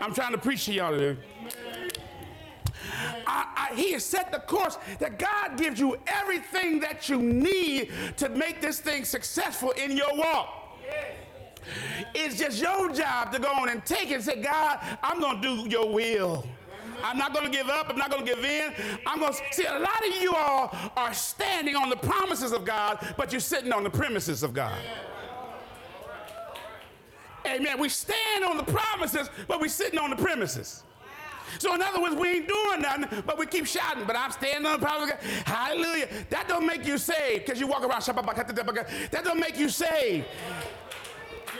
I'm 0.00 0.14
trying 0.14 0.32
to 0.32 0.38
preach 0.38 0.64
to 0.66 0.72
y'all 0.72 0.96
today. 0.96 1.20
I, 3.26 3.70
I, 3.70 3.74
he 3.74 3.92
has 3.92 4.04
set 4.04 4.32
the 4.32 4.38
course 4.38 4.78
that 4.98 5.18
God 5.18 5.58
gives 5.58 5.78
you 5.78 5.98
everything 6.06 6.80
that 6.80 7.08
you 7.08 7.20
need 7.20 7.90
to 8.16 8.28
make 8.28 8.60
this 8.60 8.80
thing 8.80 9.04
successful 9.04 9.70
in 9.72 9.96
your 9.96 10.14
walk. 10.16 10.78
It's 12.14 12.38
just 12.38 12.62
your 12.62 12.92
job 12.92 13.32
to 13.32 13.38
go 13.38 13.50
on 13.50 13.68
and 13.68 13.84
take 13.84 14.10
it 14.10 14.14
and 14.14 14.24
say, 14.24 14.40
God, 14.40 14.78
I'm 15.02 15.20
going 15.20 15.42
to 15.42 15.64
do 15.64 15.68
your 15.68 15.92
will. 15.92 16.46
I'm 17.02 17.18
not 17.18 17.32
going 17.32 17.44
to 17.44 17.56
give 17.56 17.68
up. 17.68 17.88
I'm 17.88 17.96
not 17.96 18.10
going 18.10 18.24
to 18.24 18.34
give 18.34 18.44
in. 18.44 18.72
I'm 19.06 19.20
going 19.20 19.32
to 19.32 19.38
see 19.52 19.64
a 19.64 19.78
lot 19.78 20.06
of 20.06 20.14
you 20.20 20.34
all 20.34 20.74
are 20.96 21.14
standing 21.14 21.76
on 21.76 21.90
the 21.90 21.96
promises 21.96 22.52
of 22.52 22.64
God, 22.64 23.14
but 23.16 23.32
you're 23.32 23.40
sitting 23.40 23.72
on 23.72 23.84
the 23.84 23.90
premises 23.90 24.42
of 24.42 24.52
God. 24.52 24.78
Amen. 27.46 27.78
We 27.78 27.88
stand 27.88 28.44
on 28.44 28.56
the 28.56 28.64
promises, 28.64 29.30
but 29.46 29.60
we're 29.60 29.68
sitting 29.68 29.98
on 29.98 30.10
the 30.10 30.16
premises. 30.16 30.82
So 31.58 31.74
in 31.74 31.80
other 31.80 32.00
words, 32.00 32.14
we 32.14 32.28
ain't 32.28 32.48
doing 32.48 32.82
nothing, 32.82 33.22
but 33.24 33.38
we 33.38 33.46
keep 33.46 33.66
shouting. 33.66 34.04
But 34.04 34.16
I'm 34.16 34.30
standing 34.30 34.66
on 34.66 34.80
the 34.80 34.86
promise 34.86 35.10
of 35.10 35.18
God. 35.18 35.30
Hallelujah. 35.46 36.08
That 36.28 36.46
don't 36.46 36.66
make 36.66 36.86
you 36.86 36.98
saved 36.98 37.46
because 37.46 37.58
you 37.58 37.66
walk 37.66 37.82
around. 37.82 38.02
That 38.02 39.22
don't 39.24 39.40
make 39.40 39.58
you 39.58 39.68
saved. 39.70 40.26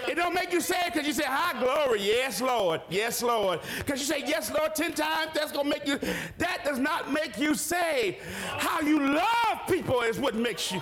It 0.09 0.15
don't 0.15 0.33
make 0.33 0.53
you 0.55 0.63
sad 0.63 0.93
because 0.93 1.07
you 1.07 1.13
say, 1.13 1.25
High 1.27 1.61
glory. 1.61 2.01
Yes, 2.01 2.41
Lord. 2.41 2.81
Yes, 2.89 3.23
Lord. 3.23 3.61
Because 3.79 4.01
you 4.01 4.07
say, 4.07 4.23
Yes, 4.27 4.51
Lord, 4.51 4.75
10 4.75 4.95
times, 4.95 5.33
that's 5.35 5.53
going 5.53 5.71
to 5.71 5.71
make 5.71 5.87
you. 5.87 5.99
That 6.39 6.65
does 6.65 6.79
not 6.79 7.13
make 7.13 7.37
you 7.39 7.55
saved. 7.55 8.17
How 8.57 8.81
you 8.81 9.01
love 9.01 9.61
people 9.69 10.01
is 10.01 10.19
what 10.19 10.35
makes 10.35 10.73
you. 10.73 10.81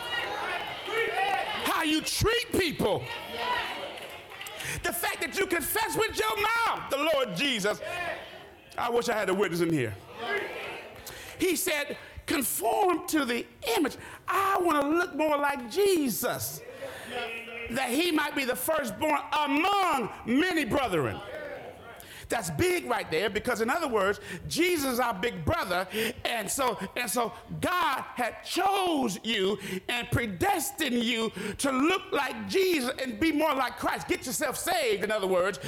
How 1.65 1.83
you 1.83 2.01
treat 2.03 2.53
people. 2.53 3.03
The 4.85 4.93
fact 4.93 5.21
that 5.23 5.37
you 5.37 5.47
confess 5.47 5.97
with 5.97 6.19
your 6.19 6.37
mouth 6.37 6.91
the 6.91 7.11
Lord 7.15 7.37
Jesus. 7.37 7.81
I 8.79 8.91
wish 8.91 9.09
I 9.09 9.15
had 9.15 9.29
a 9.29 9.35
witness 9.35 9.61
in 9.61 9.73
here. 9.73 9.95
He 11.39 11.57
said, 11.57 11.97
conform 12.27 13.09
to 13.09 13.25
the 13.25 13.45
image. 13.77 13.97
I 14.29 14.59
want 14.61 14.83
to 14.83 14.89
look 14.89 15.17
more 15.17 15.37
like 15.37 15.71
Jesus 15.71 16.61
that 17.71 17.91
he 17.91 18.11
might 18.11 18.35
be 18.35 18.45
the 18.45 18.57
firstborn 18.57 19.21
among 19.33 20.11
many 20.25 20.65
brethren. 20.65 21.21
That's 22.29 22.51
big 22.51 22.87
right 22.87 23.09
there 23.11 23.31
because 23.31 23.61
in 23.61 23.71
other 23.71 23.89
words, 23.89 24.21
Jesus 24.49 24.95
is 24.95 25.01
our 25.01 25.15
big 25.15 25.45
brother 25.45 25.87
and 26.25 26.51
so 26.51 26.79
and 26.97 27.09
so 27.09 27.33
God 27.61 28.05
had 28.15 28.43
chose 28.43 29.19
you 29.23 29.59
and 29.89 30.11
predestined 30.11 31.05
you 31.05 31.31
to 31.59 31.71
look 31.71 32.03
like 32.13 32.49
Jesus 32.49 32.91
and 33.03 33.21
be 33.21 33.33
more 33.33 33.55
like 33.55 33.79
Christ. 33.79 34.09
Get 34.09 34.27
yourself 34.27 34.57
saved 34.57 35.05
in 35.05 35.11
other 35.11 35.27
words. 35.27 35.61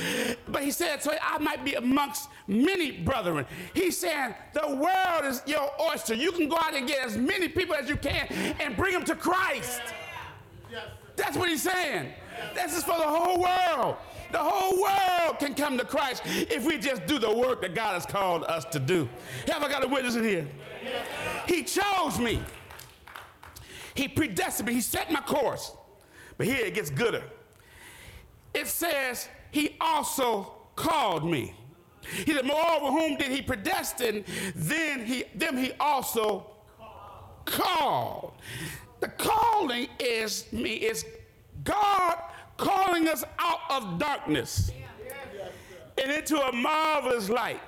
But 0.49 0.63
he 0.63 0.71
said 0.71 1.03
so 1.03 1.15
I 1.23 1.39
might 1.39 1.65
be 1.65 1.75
amongst 1.75 2.29
many 2.49 2.91
brethren. 2.91 3.47
He's 3.75 3.97
saying 3.97 4.35
the 4.53 4.67
world 4.67 5.25
is 5.25 5.43
your 5.47 5.71
oyster. 5.81 6.15
You 6.15 6.33
can 6.33 6.49
go 6.49 6.57
out 6.57 6.75
and 6.75 6.89
get 6.89 7.07
as 7.07 7.17
many 7.17 7.49
people 7.49 7.75
as 7.75 7.89
you 7.89 7.97
can 7.97 8.27
and 8.61 8.77
bring 8.77 8.93
them 8.93 9.05
to 9.05 9.15
Christ. 9.15 9.81
Yes. 10.71 10.87
That's 11.19 11.37
what 11.37 11.49
he's 11.49 11.63
saying. 11.63 12.13
This 12.55 12.77
is 12.77 12.85
for 12.85 12.97
the 12.97 13.07
whole 13.07 13.43
world. 13.43 13.97
The 14.31 14.39
whole 14.39 14.81
world 14.81 15.39
can 15.39 15.55
come 15.55 15.79
to 15.79 15.85
Christ 15.85 16.23
if 16.25 16.65
we 16.65 16.79
just 16.79 17.07
do 17.07 17.19
the 17.19 17.35
work 17.35 17.63
that 17.63 17.75
God 17.75 17.95
has 17.95 18.07
called 18.07 18.45
us 18.45 18.65
to 18.67 18.79
do. 18.79 19.09
Have 19.49 19.63
I 19.63 19.69
got 19.69 19.85
a 19.85 19.89
witness 19.89 20.17
in 20.17 20.25
here? 20.25 20.47
He 21.47 21.65
chose 21.65 22.19
me. 22.19 22.41
He 23.95 24.07
predestined 24.07 24.69
me. 24.69 24.75
He 24.75 24.81
set 24.81 25.11
my 25.11 25.21
course. 25.21 25.73
But 26.37 26.47
here 26.47 26.65
it 26.65 26.75
gets 26.75 26.91
gooder. 26.91 27.25
It 28.55 28.69
says, 28.69 29.29
He 29.51 29.77
also 29.81 30.53
called 30.77 31.29
me. 31.29 31.55
He 32.25 32.33
said, 32.33 32.45
Moreover, 32.45 32.87
whom 32.87 33.17
did 33.17 33.33
He 33.33 33.43
predestine? 33.43 34.25
Then 34.55 35.05
he, 35.05 35.25
them 35.35 35.57
He 35.57 35.73
also 35.81 36.47
called. 37.45 38.35
The 39.01 39.09
calling 39.09 39.89
is 39.99 40.53
me, 40.53 40.75
is 40.75 41.05
God 41.65 42.19
calling 42.57 43.09
us 43.09 43.25
out 43.39 43.61
of 43.71 43.99
darkness 43.99 44.73
and 46.03 46.11
into 46.13 46.41
a 46.41 46.53
marvelous 46.53 47.29
light. 47.29 47.61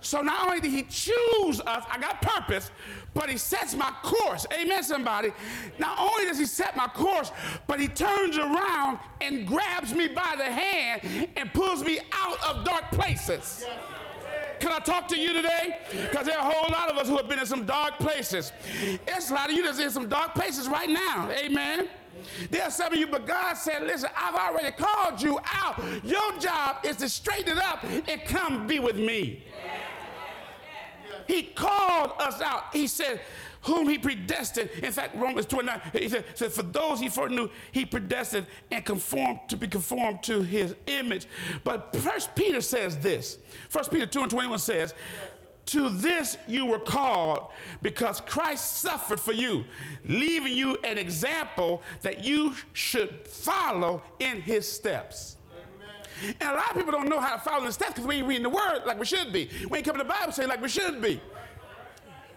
So 0.00 0.20
not 0.20 0.46
only 0.46 0.60
did 0.60 0.70
he 0.70 0.82
choose 0.82 1.60
us, 1.60 1.84
I 1.90 1.98
got 1.98 2.20
purpose, 2.20 2.70
but 3.14 3.30
he 3.30 3.38
sets 3.38 3.74
my 3.74 3.90
course. 4.02 4.46
Amen, 4.52 4.82
somebody. 4.82 5.32
Not 5.78 5.98
only 5.98 6.26
does 6.26 6.38
he 6.38 6.44
set 6.44 6.76
my 6.76 6.88
course, 6.88 7.32
but 7.66 7.80
he 7.80 7.88
turns 7.88 8.36
around 8.36 8.98
and 9.22 9.46
grabs 9.46 9.94
me 9.94 10.08
by 10.08 10.34
the 10.36 10.44
hand 10.44 11.30
and 11.36 11.50
pulls 11.54 11.82
me 11.82 12.00
out 12.12 12.38
of 12.46 12.64
dark 12.66 12.90
places. 12.90 13.64
Can 14.60 14.72
I 14.72 14.78
talk 14.78 15.08
to 15.08 15.18
you 15.18 15.32
today? 15.32 15.78
Because 15.90 16.26
there 16.26 16.38
are 16.38 16.50
a 16.50 16.54
whole 16.54 16.70
lot 16.70 16.90
of 16.90 16.96
us 16.96 17.08
who 17.08 17.16
have 17.16 17.28
been 17.28 17.38
in 17.38 17.46
some 17.46 17.64
dark 17.64 17.98
places. 17.98 18.52
It's 19.06 19.30
a 19.30 19.34
lot 19.34 19.50
of 19.50 19.56
you 19.56 19.62
that's 19.64 19.78
in 19.78 19.90
some 19.90 20.08
dark 20.08 20.34
places 20.34 20.68
right 20.68 20.88
now. 20.88 21.30
Amen. 21.30 21.88
There 22.50 22.62
are 22.62 22.70
some 22.70 22.92
of 22.92 22.98
you, 22.98 23.06
but 23.06 23.26
God 23.26 23.54
said, 23.54 23.82
listen, 23.82 24.08
I've 24.16 24.34
already 24.34 24.70
called 24.70 25.20
you 25.20 25.38
out. 25.52 25.82
Your 26.02 26.38
job 26.38 26.84
is 26.84 26.96
to 26.96 27.08
straighten 27.08 27.56
it 27.56 27.62
up 27.62 27.84
and 27.84 28.24
come 28.24 28.66
be 28.66 28.78
with 28.78 28.96
me. 28.96 29.44
He 31.26 31.42
called 31.42 32.12
us 32.18 32.40
out. 32.40 32.64
He 32.72 32.86
said, 32.86 33.20
whom 33.64 33.88
he 33.88 33.98
predestined. 33.98 34.70
In 34.82 34.92
fact, 34.92 35.16
Romans 35.16 35.46
29, 35.46 35.80
he 35.92 36.08
said, 36.08 36.24
For 36.24 36.62
those 36.62 37.00
he 37.00 37.08
foreknew, 37.08 37.48
he 37.72 37.84
predestined 37.84 38.46
and 38.70 38.84
conformed 38.84 39.40
to 39.48 39.56
be 39.56 39.66
conformed 39.66 40.22
to 40.24 40.42
his 40.42 40.74
image. 40.86 41.26
But 41.64 41.94
First 41.96 42.34
Peter 42.34 42.60
says 42.60 42.98
this. 42.98 43.38
First 43.68 43.90
Peter 43.90 44.06
2 44.06 44.22
and 44.22 44.30
21 44.30 44.58
says, 44.58 44.94
to 45.66 45.88
this 45.88 46.36
you 46.46 46.66
were 46.66 46.78
called 46.78 47.50
because 47.80 48.20
Christ 48.20 48.78
suffered 48.78 49.18
for 49.18 49.32
you, 49.32 49.64
leaving 50.06 50.52
you 50.52 50.76
an 50.84 50.98
example 50.98 51.82
that 52.02 52.22
you 52.22 52.54
should 52.74 53.26
follow 53.26 54.02
in 54.18 54.42
his 54.42 54.70
steps. 54.70 55.36
And 56.22 56.36
a 56.42 56.52
lot 56.54 56.70
of 56.70 56.76
people 56.76 56.92
don't 56.92 57.08
know 57.08 57.20
how 57.20 57.36
to 57.36 57.40
follow 57.40 57.64
the 57.64 57.72
steps 57.72 57.92
because 57.92 58.06
we 58.06 58.16
ain't 58.16 58.26
reading 58.26 58.44
the 58.44 58.50
word 58.50 58.82
like 58.86 58.98
we 58.98 59.06
should 59.06 59.32
be. 59.32 59.48
We 59.70 59.78
ain't 59.78 59.86
coming 59.86 60.00
to 60.00 60.04
the 60.06 60.12
Bible 60.12 60.32
saying 60.32 60.48
like 60.48 60.60
we 60.60 60.68
should 60.68 61.00
be. 61.00 61.20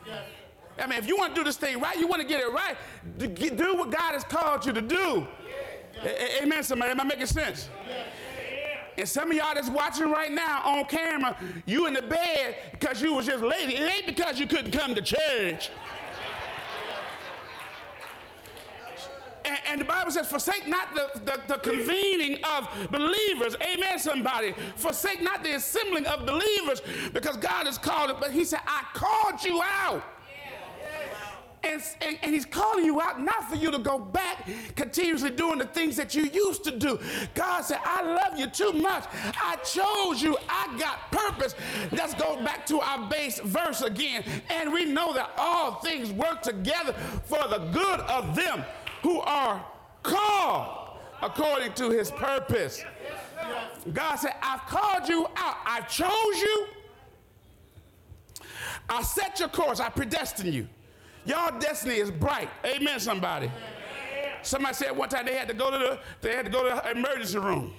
Yes. 0.06 0.24
I 0.80 0.88
mean, 0.88 1.00
if 1.00 1.08
you 1.08 1.18
want 1.18 1.34
to 1.34 1.42
do 1.42 1.44
this 1.44 1.58
thing 1.58 1.80
right, 1.80 1.98
you 1.98 2.08
want 2.08 2.22
to 2.22 2.28
get 2.28 2.42
it 2.42 2.52
right, 2.52 2.78
do 3.18 3.76
what 3.76 3.92
God 3.92 4.13
has 4.13 4.24
called 4.24 4.66
you 4.66 4.74
to 4.74 4.82
do. 4.82 5.28
Amen, 6.42 6.63
somebody. 6.63 6.92
Am 6.92 7.02
I 7.02 7.04
making 7.04 7.26
sense? 7.26 7.70
And 8.98 9.08
some 9.08 9.30
of 9.30 9.38
y'all 9.38 9.54
that's 9.54 9.70
watching 9.70 10.10
right 10.10 10.32
now 10.32 10.62
on 10.63 10.86
camera, 10.86 11.38
you 11.66 11.86
in 11.86 11.94
the 11.94 12.02
bed 12.02 12.56
because 12.72 13.02
you 13.02 13.13
was 13.13 13.28
just 13.28 13.44
lazy. 13.44 13.76
It 13.76 13.92
ain't 13.92 14.06
because 14.08 14.40
you 14.40 14.48
couldn't 14.48 14.72
come 14.72 14.96
to 14.96 15.02
church. 15.02 15.70
And, 19.46 19.58
and, 19.70 19.82
the 19.82 19.86
Bible 19.86 20.12
says, 20.12 20.28
forsake 20.28 20.68
not 20.68 20.94
the, 20.94 21.22
the, 21.22 21.40
the, 21.48 21.58
convening 21.60 22.44
of 22.44 22.68
believers. 22.92 23.56
Amen, 23.62 23.98
somebody. 23.98 24.54
Forsake 24.76 25.22
not 25.22 25.42
the 25.42 25.56
assembling 25.56 26.06
of 26.06 26.26
believers 26.26 26.82
because 27.13 27.38
God 27.38 27.66
has 27.66 27.78
called 27.78 28.10
it. 28.10 28.18
But 28.20 28.32
he 28.32 28.44
said, 28.44 28.60
I 28.68 28.84
called 28.94 29.42
you 29.46 29.62
out. 29.63 30.04
And, 31.67 31.84
and, 32.01 32.17
and, 32.23 32.34
he's 32.34 32.45
calling 32.45 32.86
you 32.86 33.01
out 33.01 33.21
not 33.21 33.49
for 33.49 33.56
you 33.56 33.71
to 33.71 33.80
go 33.80 33.99
back 33.99 34.47
continuously 34.75 35.32
doing 35.32 35.60
the 35.60 35.65
things 35.65 35.95
that 35.97 36.15
you 36.15 36.23
used 36.23 36.63
to 36.63 36.71
do. 36.71 36.99
God 37.34 37.62
said, 37.62 37.80
I 37.84 38.03
love 38.03 38.39
you 38.39 38.47
too 38.47 38.71
much. 38.73 39.03
I 39.13 39.58
chose 39.58 40.21
you. 40.21 40.38
I 40.47 40.77
got 40.80 41.12
purpose. 41.12 41.56
Let's 41.91 42.13
go 42.13 42.41
back 42.43 42.65
to 42.67 42.80
our 42.80 43.10
base 43.10 43.39
verse 43.39 43.82
again. 43.82 44.23
And 44.49 44.71
we 44.71 44.86
know 44.86 45.13
that 45.13 45.32
all 45.38 45.75
things 45.82 46.12
work 46.12 46.41
together 46.41 46.93
for 47.25 47.47
the 47.47 47.60
good 47.73 47.99
of 48.01 48.36
them 48.36 48.63
who 49.01 49.19
are 49.21 49.63
called 50.03 50.99
according 51.21 51.73
to 51.73 51.89
his 51.89 52.12
purpose. 52.12 52.84
God 53.93 54.15
said, 54.15 54.34
I've 54.41 54.62
called 54.62 55.08
you 55.10 55.27
out. 55.36 55.56
I 55.65 55.82
chose 55.82 56.41
you. 56.41 56.67
I 58.89 59.01
set 59.03 59.39
your 59.39 59.49
course. 59.49 59.80
I 59.80 59.89
predestined 59.89 60.53
you. 60.53 60.67
Y'all 61.28 61.60
destiny 61.60 61.96
is 61.96 62.10
bright. 62.10 62.50
Amen, 62.66 63.00
somebody. 63.00 63.52
Somebody 64.42 64.74
said 64.76 64.96
one 64.96 65.10
time 65.10 65.26
they 65.26 65.36
had 65.36 65.50
to 65.50 65.54
go 65.54 65.70
to 65.70 65.78
the 65.78 66.00
they 66.22 66.34
had 66.34 66.46
to 66.46 66.52
go 66.52 66.63
to 66.63 66.82
the 66.82 66.92
emergency 66.92 67.38
room. 67.38 67.74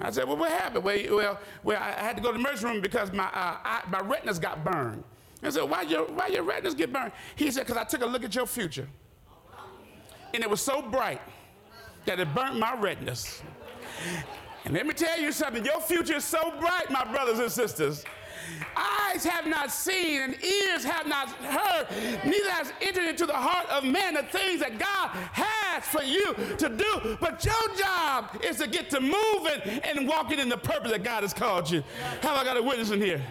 I 0.00 0.10
said, 0.10 0.26
well, 0.26 0.36
what 0.36 0.50
happened? 0.50 0.84
Well, 0.84 0.98
well, 1.10 1.40
well 1.62 1.80
I 1.80 1.92
had 1.92 2.16
to 2.16 2.22
go 2.22 2.32
to 2.32 2.34
the 2.34 2.40
emergency 2.40 2.66
room 2.66 2.80
because 2.80 3.12
my, 3.12 3.24
uh, 3.24 3.56
I, 3.64 3.82
my 3.88 4.00
retinas 4.00 4.38
got 4.38 4.64
burned. 4.64 5.02
I 5.42 5.50
said, 5.50 5.64
why 5.64 5.82
your, 5.82 6.04
why 6.06 6.28
your 6.28 6.42
retinas 6.42 6.74
get 6.74 6.92
burned? 6.92 7.12
He 7.36 7.50
said, 7.50 7.66
because 7.66 7.76
I 7.76 7.84
took 7.84 8.02
a 8.02 8.06
look 8.06 8.24
at 8.24 8.34
your 8.34 8.46
future. 8.46 8.88
And 10.34 10.42
it 10.42 10.50
was 10.50 10.60
so 10.60 10.82
bright 10.82 11.20
that 12.04 12.20
it 12.20 12.32
burnt 12.34 12.58
my 12.58 12.74
retinas. 12.78 13.42
And 14.64 14.74
let 14.74 14.86
me 14.86 14.92
tell 14.92 15.18
you 15.18 15.32
something, 15.32 15.64
your 15.64 15.80
future 15.80 16.16
is 16.16 16.24
so 16.24 16.52
bright, 16.60 16.90
my 16.90 17.04
brothers 17.04 17.38
and 17.38 17.50
sisters. 17.50 18.04
Eyes 18.76 19.24
have 19.24 19.46
not 19.46 19.70
seen 19.72 20.22
and 20.22 20.44
ears 20.44 20.84
have 20.84 21.06
not 21.06 21.28
heard, 21.28 21.86
neither 22.24 22.50
has 22.50 22.72
entered 22.80 23.08
into 23.08 23.26
the 23.26 23.32
heart 23.32 23.68
of 23.70 23.84
man 23.84 24.14
the 24.14 24.22
things 24.22 24.60
that 24.60 24.78
God 24.78 25.10
has 25.32 25.84
for 25.84 26.02
you 26.02 26.34
to 26.56 26.68
do. 26.68 27.16
But 27.20 27.44
your 27.44 27.76
job 27.76 28.40
is 28.44 28.58
to 28.58 28.66
get 28.66 28.90
to 28.90 29.00
moving 29.00 29.80
and 29.84 30.06
walking 30.08 30.38
in 30.38 30.48
the 30.48 30.56
purpose 30.56 30.92
that 30.92 31.02
God 31.02 31.22
has 31.22 31.34
called 31.34 31.70
you. 31.70 31.82
Have 32.22 32.36
I 32.36 32.44
got 32.44 32.56
a 32.56 32.62
witness 32.62 32.90
in 32.90 33.00
here? 33.00 33.22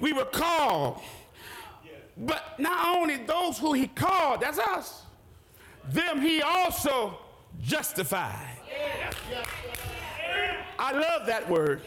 We 0.00 0.12
were 0.12 0.24
called. 0.24 1.00
But 2.16 2.58
not 2.58 2.96
only 2.96 3.16
those 3.16 3.58
who 3.58 3.74
he 3.74 3.86
called, 3.86 4.40
that's 4.40 4.58
us, 4.58 5.02
them 5.90 6.20
he 6.20 6.42
also 6.42 7.18
justified. 7.62 8.56
I 10.78 10.92
love 10.92 11.26
that 11.26 11.48
word. 11.48 11.82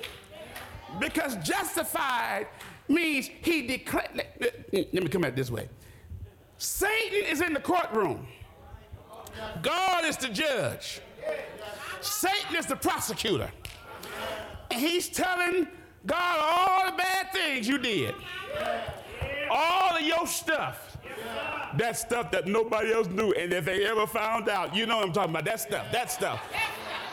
Because 1.00 1.36
justified 1.38 2.48
means 2.88 3.30
he 3.42 3.68
declared. 3.68 4.26
Let 4.72 4.94
me 4.94 5.08
come 5.08 5.24
at 5.24 5.30
it 5.30 5.36
this 5.36 5.50
way 5.50 5.70
Satan 6.58 7.24
is 7.26 7.42
in 7.42 7.54
the 7.54 7.60
courtroom, 7.60 8.28
God 9.62 10.06
is 10.06 10.18
the 10.18 10.30
judge, 10.30 11.02
Satan 12.02 12.56
is 12.56 12.66
the 12.66 12.76
prosecutor. 12.76 13.52
And 14.70 14.80
he's 14.80 15.10
telling 15.10 15.68
God 16.06 16.40
all 16.40 16.92
the 16.92 16.98
bad 16.98 17.32
things 17.34 17.68
you 17.68 17.78
did, 17.78 18.16
all 19.50 19.96
of 19.96 20.02
your 20.02 20.28
stuff. 20.28 20.98
That 21.78 21.98
stuff 21.98 22.32
that 22.32 22.48
nobody 22.48 22.92
else 22.92 23.08
knew, 23.08 23.32
and 23.32 23.54
if 23.54 23.64
they 23.64 23.86
ever 23.86 24.06
found 24.06 24.50
out, 24.50 24.76
you 24.76 24.86
know 24.86 24.98
what 24.98 25.08
I'm 25.08 25.14
talking 25.14 25.30
about. 25.30 25.46
That 25.46 25.62
stuff, 25.62 25.90
that 25.94 26.12
stuff 26.12 26.42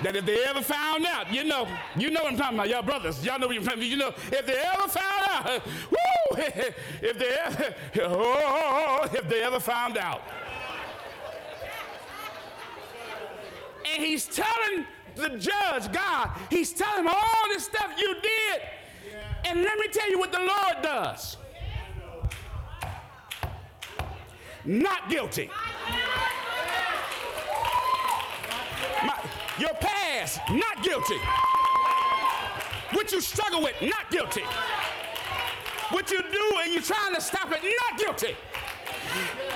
that 0.03 0.15
if 0.15 0.25
they 0.25 0.45
ever 0.45 0.63
found 0.63 1.07
out, 1.07 1.33
you 1.33 1.45
know, 1.45 1.67
you 1.97 2.11
know 2.11 2.23
what 2.23 2.33
I'm 2.33 2.39
talking 2.39 2.59
about, 2.59 2.69
y'all 2.69 2.83
brothers, 2.83 3.25
y'all 3.25 3.39
know 3.39 3.49
what 3.49 3.57
I'm 3.57 3.65
talking 3.65 3.81
about. 3.81 3.91
You 3.91 3.97
know, 3.97 4.09
if 4.09 4.47
they 4.47 4.59
ever 4.59 4.89
found 4.89 5.23
out, 5.29 5.67
woo, 5.91 6.37
if 7.03 7.19
they 7.19 7.37
ever, 7.45 7.75
oh, 8.03 9.09
if 9.13 9.29
they 9.29 9.43
ever 9.43 9.61
found 9.61 9.99
out. 9.99 10.23
And 13.95 14.05
he's 14.05 14.27
telling 14.27 14.87
the 15.17 15.31
judge, 15.39 15.91
God, 15.93 16.31
he's 16.51 16.73
telling 16.73 17.05
him 17.05 17.09
all 17.09 17.49
this 17.53 17.65
stuff 17.65 17.93
you 17.99 18.15
did. 18.15 18.63
And 19.47 19.63
let 19.63 19.79
me 19.79 19.87
tell 19.91 20.09
you 20.11 20.19
what 20.19 20.31
the 20.31 20.39
Lord 20.39 20.83
does. 20.83 21.37
Not 24.65 25.09
guilty. 25.09 25.51
Your 29.59 29.75
past, 29.75 30.41
not 30.51 30.83
guilty. 30.83 31.19
What 32.93 33.13
you 33.13 33.21
struggle 33.21 33.63
with, 33.63 33.75
not 33.83 34.11
guilty. 34.11 34.43
What 35.91 36.11
you 36.11 36.23
do 36.23 36.53
and 36.63 36.73
you're 36.73 36.83
trying 36.83 37.15
to 37.15 37.21
stop 37.21 37.51
it, 37.53 37.63
not 37.63 37.99
guilty. 37.99 38.37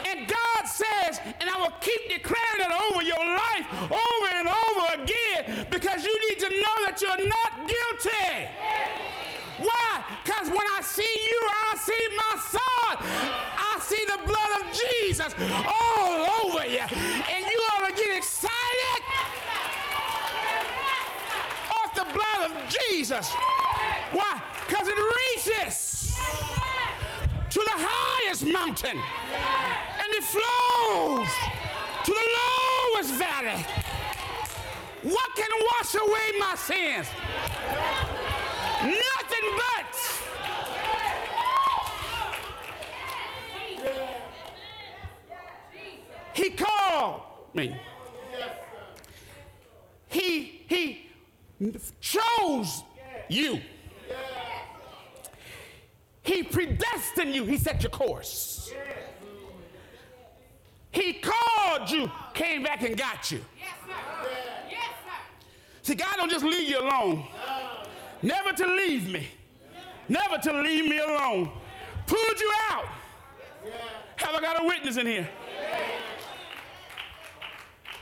And 0.09 0.27
God 0.27 0.67
says, 0.67 1.21
and 1.41 1.49
I 1.49 1.57
will 1.59 1.75
keep 1.81 2.09
declaring 2.09 2.61
it 2.61 2.73
over 2.91 3.03
your 3.03 3.25
life 3.25 3.67
over 3.83 4.29
and 4.35 4.49
over 4.49 5.03
again 5.03 5.67
because 5.71 6.05
you 6.05 6.19
need 6.29 6.39
to 6.41 6.49
know 6.49 6.77
that 6.87 6.99
you're 7.01 7.29
not 7.29 7.69
guilty. 7.69 8.49
Why? 9.59 10.05
Because 10.25 10.49
when 10.49 10.67
I 10.77 10.81
see 10.83 11.03
you, 11.03 11.41
I 11.71 11.77
see 11.77 12.09
my 12.17 12.35
son. 12.51 12.97
I 13.57 13.79
see 13.81 14.05
the 14.07 14.19
blood 14.27 14.61
of 14.61 14.67
Jesus 14.73 15.35
all 15.67 16.45
over 16.45 16.67
you. 16.67 16.81
And 16.81 17.47
you 17.47 17.59
ought 17.73 17.89
to 17.89 17.95
get 17.95 18.17
excited 18.17 18.53
blood 22.13 22.51
of 22.51 22.62
Jesus. 22.73 23.31
Why? 24.13 24.43
Because 24.67 24.89
it 24.89 24.97
reaches 24.97 26.17
to 27.51 27.61
the 27.61 27.77
highest 27.77 28.47
mountain 28.47 28.97
and 28.97 30.13
it 30.13 30.25
flows 30.25 31.29
to 32.05 32.13
the 32.13 32.29
lowest 32.41 33.15
valley. 33.15 33.65
What 35.03 35.31
can 35.37 35.51
wash 35.71 35.95
away 35.95 36.39
my 36.39 36.55
sins? 36.55 37.09
Nothing 38.83 39.47
but. 39.57 39.93
He 46.35 46.51
called 46.51 47.23
me. 47.53 47.77
He, 50.09 50.65
he 50.69 51.09
chose 52.01 52.83
you. 53.33 53.61
He 56.23 56.43
predestined 56.43 57.35
you. 57.35 57.45
He 57.45 57.59
set 57.59 57.83
your 57.83 57.91
course. 57.91 58.73
He 60.93 61.15
called 61.15 61.91
you, 61.91 62.11
came 62.35 62.63
back 62.63 62.83
and 62.83 62.97
got 62.97 63.31
you. 63.31 63.41
See, 65.83 65.95
God 65.95 66.15
don't 66.17 66.31
just 66.31 66.45
leave 66.45 66.69
you 66.69 66.79
alone. 66.79 67.27
Never 68.21 68.53
to 68.53 68.67
leave 68.67 69.09
me. 69.09 69.27
Never 70.09 70.39
to 70.39 70.63
leave 70.63 70.89
me 70.89 70.99
alone. 70.99 71.51
Pulled 72.07 72.41
you 72.41 72.53
out. 72.71 72.85
Have 74.17 74.35
I 74.35 74.41
got 74.41 74.63
a 74.63 74.67
witness 74.67 74.97
in 74.97 75.07
here? 75.07 75.29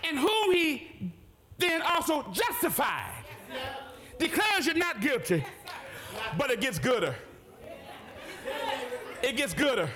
And 0.06 0.18
whom 0.18 0.52
he 0.52 1.12
then 1.58 1.82
also 1.82 2.26
justified 2.32 3.24
declares 4.20 4.66
you're 4.66 4.76
not 4.76 5.00
guilty, 5.00 5.44
but 6.38 6.50
it 6.50 6.60
gets 6.60 6.78
gooder. 6.78 7.14
It 9.22 9.36
gets 9.36 9.54
gooder. 9.54 9.88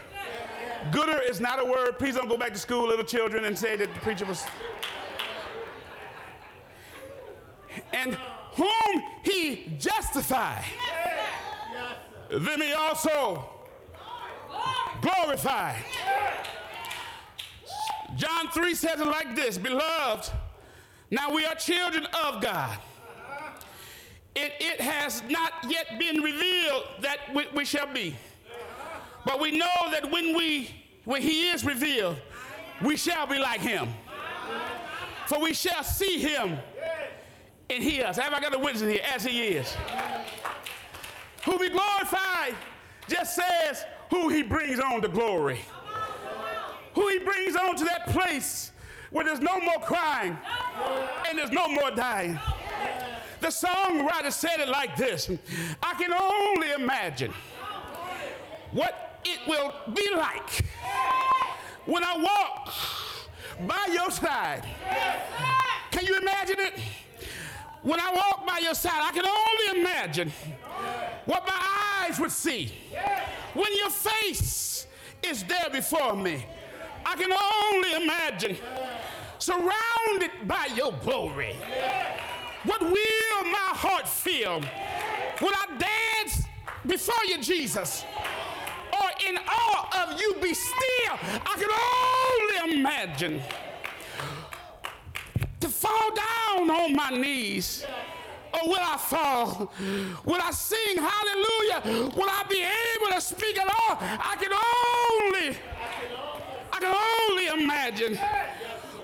Gooder 0.91 1.21
is 1.21 1.41
not 1.41 1.61
a 1.61 1.65
word. 1.65 1.99
Please 1.99 2.17
don't 2.17 2.29
go 2.29 2.37
back 2.37 2.53
to 2.53 2.59
school, 2.59 2.89
little 2.89 3.05
children, 3.05 3.45
and 3.45 3.57
say 3.57 3.77
that 3.77 3.93
the 3.95 4.01
preacher 4.01 4.25
was. 4.25 4.45
And 7.93 8.17
whom 8.55 9.03
he 9.23 9.77
justified, 9.79 10.65
then 12.31 12.61
he 12.61 12.73
also 12.73 13.45
glorified. 15.01 15.85
John 18.17 18.49
3 18.53 18.75
says 18.75 19.01
it 19.01 19.07
like 19.07 19.35
this 19.35 19.59
Beloved, 19.59 20.31
now 21.11 21.35
we 21.35 21.45
are 21.45 21.55
children 21.55 22.07
of 22.25 22.41
God 22.41 22.79
it, 24.35 24.53
it 24.61 24.81
has 24.81 25.23
not 25.29 25.53
yet 25.68 25.99
been 25.99 26.23
revealed 26.23 26.85
that 27.01 27.18
we, 27.35 27.47
we 27.55 27.64
shall 27.64 27.92
be. 27.92 28.16
But 29.25 29.40
we 29.40 29.57
know 29.57 29.90
that 29.90 30.11
when 30.11 30.37
we 30.37 30.70
when 31.05 31.23
he 31.23 31.49
is 31.49 31.64
revealed, 31.64 32.16
we 32.83 32.97
shall 32.97 33.27
be 33.27 33.38
like 33.38 33.61
him. 33.61 33.88
For 35.27 35.38
we 35.40 35.55
shall 35.55 35.83
see 35.83 36.18
him 36.18 36.59
and 37.70 37.83
hear 37.83 38.07
us. 38.07 38.16
Have 38.16 38.33
I 38.33 38.40
got 38.40 38.55
a 38.55 38.59
witness 38.59 38.83
here? 38.83 39.01
As 39.14 39.25
he 39.25 39.42
is. 39.42 39.75
Who 41.44 41.59
be 41.59 41.68
glorified 41.68 42.55
just 43.09 43.37
says 43.37 43.85
who 44.11 44.29
he 44.29 44.42
brings 44.42 44.81
on 44.81 45.03
to 45.03 45.09
glory. 45.09 45.61
Who 46.94 47.09
he 47.09 47.18
brings 47.18 47.57
on 47.57 47.77
to 47.77 47.85
that 47.85 48.07
place 48.09 48.73
where 49.11 49.25
there's 49.25 49.40
no 49.40 49.61
more 49.61 49.79
crying 49.81 50.37
and 51.29 51.38
there's 51.38 51.53
no 51.53 51.68
more 51.68 51.90
dying. 51.90 52.38
The 53.44 53.50
songwriter 53.50 54.33
said 54.33 54.61
it 54.61 54.70
like 54.70 54.96
this 54.96 55.28
I 55.83 55.92
can 56.00 56.14
only 56.14 56.72
imagine 56.72 57.30
what 58.72 59.20
it 59.22 59.38
will 59.46 59.70
be 59.92 60.09
like 60.16 60.64
when 61.85 62.02
I 62.02 62.16
walk 62.16 62.72
by 63.68 63.92
your 63.92 64.11
side. 64.11 64.64
Can 65.90 66.07
you 66.07 66.16
imagine 66.16 66.57
it? 66.59 66.72
When 67.83 68.00
I 68.00 68.14
walk 68.14 68.46
by 68.46 68.61
your 68.61 68.72
side, 68.72 69.02
I 69.04 69.12
can 69.12 69.26
only 69.26 69.83
imagine 69.83 70.33
what 71.26 71.46
my 71.46 72.07
eyes 72.09 72.18
would 72.18 72.33
see 72.33 72.72
when 73.52 73.76
your 73.76 73.90
face 73.90 74.87
is 75.22 75.44
there 75.44 75.68
before 75.70 76.16
me. 76.16 76.46
I 77.04 77.14
can 77.14 77.30
only 77.30 78.04
imagine, 78.04 78.57
surrounded 79.38 80.30
by 80.48 80.70
your 80.74 80.92
glory. 81.04 81.54
What 82.64 82.80
will 83.35 83.51
my 83.51 83.70
heart 83.73 84.09
feel 84.09 84.61
when 85.40 85.53
I 85.55 85.66
dance 85.79 86.47
before 86.87 87.25
you, 87.27 87.38
Jesus? 87.40 88.05
Or 88.92 89.09
in 89.29 89.37
awe 89.37 90.05
of 90.05 90.20
you 90.20 90.35
be 90.40 90.55
still? 90.55 91.18
I 91.44 91.55
can 91.59 92.68
only 92.70 92.79
imagine 92.79 93.42
to 95.61 95.68
fall 95.68 96.11
down 96.14 96.70
on 96.70 96.94
my 96.94 97.11
knees. 97.11 97.85
Or 98.53 98.68
will 98.68 98.81
I 98.81 98.97
fall? 98.97 99.73
Will 100.25 100.40
I 100.40 100.53
sing 100.53 100.97
hallelujah? 100.97 102.11
Will 102.14 102.29
I 102.31 102.44
be 102.49 102.62
able 102.62 103.12
to 103.12 103.20
speak 103.20 103.59
at 103.59 103.66
all? 103.66 103.99
I 104.01 104.37
can 104.38 104.53
only, 104.53 105.57
I 106.73 106.79
can 106.79 106.94
only 106.94 107.64
imagine. 107.64 108.18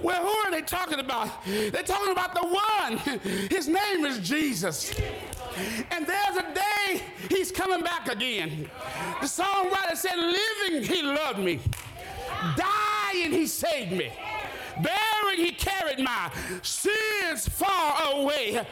Well, 0.02 0.22
who 0.22 0.28
are 0.28 0.50
they 0.50 0.62
talking 0.62 0.98
about? 0.98 1.28
They're 1.44 1.82
talking 1.82 2.12
about 2.12 2.34
the 2.34 2.46
one. 2.46 2.98
His 3.48 3.68
name 3.68 4.04
is 4.06 4.18
Jesus. 4.18 4.94
And 5.90 6.06
there's 6.06 6.36
a 6.36 6.54
day 6.54 7.02
he's 7.28 7.52
coming 7.52 7.82
back 7.82 8.08
again. 8.08 8.70
The 9.20 9.26
songwriter 9.26 9.96
said, 9.96 10.16
Living, 10.16 10.82
he 10.82 11.02
loved 11.02 11.38
me. 11.38 11.60
Dying, 12.56 13.32
he 13.32 13.46
saved 13.46 13.92
me. 13.92 14.10
Buried, 14.82 15.38
he 15.38 15.52
carried 15.52 15.98
my 15.98 16.30
sins 16.62 17.48
far 17.48 18.12
away. 18.12 18.64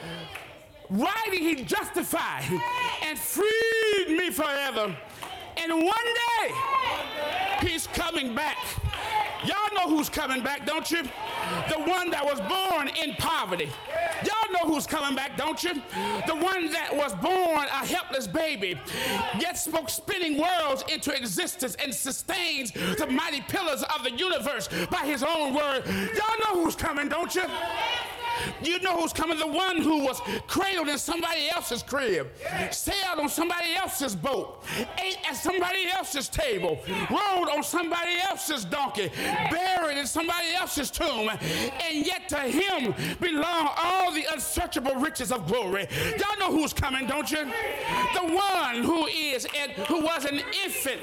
Writing, 0.88 1.43
he 1.43 1.64
justified 1.64 2.45
and 3.03 3.19
freed 3.19 4.17
me 4.17 4.31
forever. 4.31 4.97
And 5.59 5.73
one 5.73 5.85
day, 5.85 6.55
he's 7.61 7.87
coming 7.88 8.35
back. 8.35 8.57
Y'all 9.44 9.74
know 9.74 9.96
who's 9.96 10.09
coming 10.09 10.42
back, 10.42 10.66
don't 10.66 10.90
you? 10.90 11.03
The 11.03 11.79
one 11.87 12.11
that 12.11 12.24
was 12.24 12.40
born 12.40 12.88
in 12.88 13.14
poverty. 13.16 13.70
Y'all 14.24 14.53
know 14.53 14.72
who's 14.74 14.87
coming 14.87 15.14
back, 15.14 15.37
don't 15.37 15.62
you? 15.62 15.74
The 16.27 16.35
one 16.35 16.70
that 16.72 16.90
was 16.92 17.14
born 17.14 17.64
a 17.64 17.87
helpless 17.87 18.27
baby, 18.27 18.79
yet 19.38 19.57
spoke 19.57 19.88
spinning 19.90 20.38
worlds 20.38 20.85
into 20.92 21.14
existence 21.14 21.77
and 21.77 21.94
sustains 21.94 22.72
the 22.72 23.07
mighty 23.09 23.40
pillars 23.42 23.85
of 23.94 24.03
the 24.03 24.11
universe 24.11 24.68
by 24.90 25.07
his 25.07 25.22
own 25.22 25.55
word. 25.55 25.85
Y'all 25.87 26.55
know 26.55 26.64
who's 26.64 26.74
coming, 26.74 27.09
don't 27.09 27.35
you? 27.35 27.44
You 28.62 28.81
know 28.81 29.01
who's 29.01 29.12
coming? 29.12 29.38
The 29.38 29.47
one 29.47 29.81
who 29.81 30.05
was 30.05 30.21
cradled 30.47 30.88
in 30.88 30.99
somebody 30.99 31.49
else's 31.51 31.83
crib, 31.83 32.29
sailed 32.71 33.21
on 33.21 33.29
somebody 33.29 33.75
else's 33.75 34.14
boat, 34.16 34.64
ate 35.03 35.18
at 35.29 35.37
somebody 35.37 35.87
else's 35.88 36.29
table, 36.29 36.79
rode 37.11 37.49
on 37.55 37.62
somebody 37.62 38.12
else's 38.29 38.64
donkey, 38.64 39.11
buried 39.51 39.99
in 39.99 40.07
somebody 40.07 40.55
else's 40.55 40.90
tomb, 40.90 41.29
and 41.29 42.07
yet 42.07 42.29
to 42.29 42.38
him 42.38 42.94
belong 43.21 43.71
all 43.77 44.12
the 44.12 44.25
unsearchable 44.33 44.94
riches 44.97 45.33
of 45.33 45.47
glory. 45.47 45.87
Y'all 46.18 46.38
know 46.38 46.57
who's 46.57 46.73
coming, 46.73 47.07
don't 47.07 47.31
you? 47.31 47.44
The 48.14 48.35
one 48.35 48.83
who 48.83 49.07
is 49.07 49.47
and 49.57 49.73
who 49.73 50.03
was 50.03 50.25
an 50.25 50.40
infant, 50.64 51.01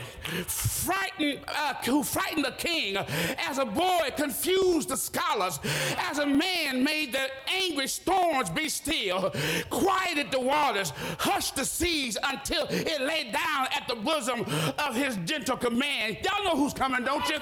frightened, 0.47 1.39
uh, 1.47 1.73
who 1.85 2.03
frightened 2.03 2.45
the 2.45 2.51
king, 2.51 2.97
as 3.37 3.57
a 3.57 3.65
boy 3.65 4.09
confused 4.15 4.89
the 4.89 4.97
scholars, 4.97 5.59
as 5.97 6.19
a 6.19 6.25
man 6.25 6.83
made 6.83 7.11
the 7.11 7.27
angry 7.47 7.87
storms 7.87 8.49
be 8.49 8.69
still, 8.69 9.33
quieted 9.69 10.31
the 10.31 10.39
waters, 10.39 10.91
hushed 11.17 11.55
the 11.55 11.65
seas 11.65 12.17
until 12.23 12.65
it 12.69 13.01
lay 13.01 13.31
down 13.31 13.67
at 13.75 13.85
the 13.87 13.95
bosom 13.95 14.41
of 14.79 14.95
his 14.95 15.17
gentle 15.25 15.57
command. 15.57 16.17
Y'all 16.23 16.43
know 16.43 16.55
who's 16.55 16.73
coming, 16.73 17.03
don't 17.03 17.27
you? 17.29 17.37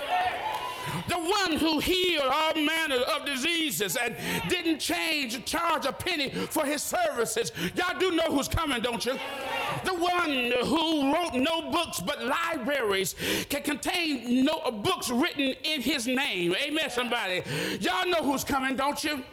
The 1.08 1.18
one 1.18 1.54
who 1.58 1.80
healed 1.80 2.28
all 2.32 2.56
manner 2.56 2.96
of 2.96 3.26
diseases 3.26 3.96
and 3.96 4.16
didn't 4.50 4.80
change 4.80 5.44
charge 5.46 5.86
a 5.86 5.92
penny 5.92 6.30
for 6.30 6.66
his 6.66 6.82
services. 6.82 7.52
Y'all 7.76 7.98
do 8.00 8.12
know 8.12 8.24
who's 8.30 8.48
coming, 8.48 8.82
don't 8.82 9.06
you? 9.06 9.14
The 9.86 9.94
one 9.94 10.52
who 10.66 11.14
wrote 11.14 11.34
no 11.34 11.72
books 11.72 12.00
but 12.00 12.24
libraries 12.24 13.16
can 13.50 13.64
contain 13.64 14.46
no 14.46 14.72
books 14.72 15.10
written 15.10 15.54
in 15.64 15.82
his 15.82 16.08
name. 16.08 16.56
Amen, 16.64 16.90
somebody. 16.90 17.44
Y'all 17.80 18.08
know 18.08 18.24
who's 18.24 18.44
coming, 18.44 18.76
don't 18.76 19.04
you? 19.04 19.24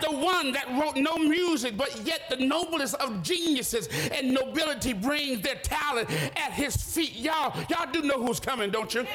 The 0.00 0.14
one 0.14 0.52
that 0.52 0.68
wrote 0.80 0.96
no 0.96 1.16
music, 1.16 1.76
but 1.76 2.00
yet 2.04 2.22
the 2.30 2.36
noblest 2.36 2.94
of 2.96 3.22
geniuses 3.22 3.88
and 4.12 4.32
nobility 4.32 4.92
brings 4.92 5.40
their 5.40 5.56
talent 5.56 6.10
at 6.36 6.52
his 6.52 6.76
feet. 6.76 7.16
Y'all, 7.16 7.54
y'all 7.68 7.90
do 7.92 8.02
know 8.02 8.24
who's 8.24 8.40
coming, 8.40 8.70
don't 8.70 8.92
you? 8.94 9.06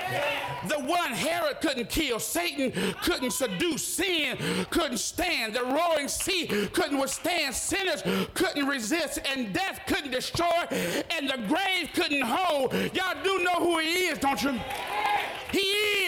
The 0.67 0.79
one 0.79 1.11
Herod 1.11 1.61
couldn't 1.69 1.89
kill, 1.89 2.19
Satan 2.19 2.71
couldn't 3.03 3.31
seduce, 3.31 3.85
sin 3.85 4.37
couldn't 4.71 4.97
stand, 4.97 5.53
the 5.53 5.63
roaring 5.63 6.07
sea 6.07 6.47
couldn't 6.73 6.97
withstand, 6.97 7.53
sinners 7.53 8.01
couldn't 8.33 8.65
resist, 8.65 9.19
and 9.31 9.53
death 9.53 9.79
couldn't 9.85 10.09
destroy, 10.09 10.65
and 11.11 11.29
the 11.29 11.37
grave 11.47 11.89
couldn't 11.93 12.23
hold. 12.23 12.73
Y'all 12.73 13.23
do 13.23 13.43
know 13.43 13.53
who 13.59 13.77
he 13.77 14.07
is, 14.07 14.17
don't 14.17 14.41
you? 14.41 14.59
He 15.51 15.59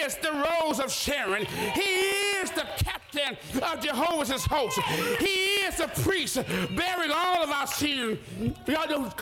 is 0.02 0.16
the 0.16 0.32
rose 0.32 0.80
of 0.80 0.90
Sharon. 0.90 1.46
He 1.46 1.80
is 1.80 2.50
the 2.50 2.66
captain 2.78 3.36
of 3.62 3.80
Jehovah's 3.80 4.44
host. 4.44 4.80
He 5.20 5.62
is 5.62 5.76
the 5.76 5.88
priest 6.02 6.42
bearing 6.76 7.12
all 7.14 7.44
of 7.44 7.50
our 7.50 7.68
sins. 7.68 8.18
Y'all 8.66 8.88
know, 8.88 9.12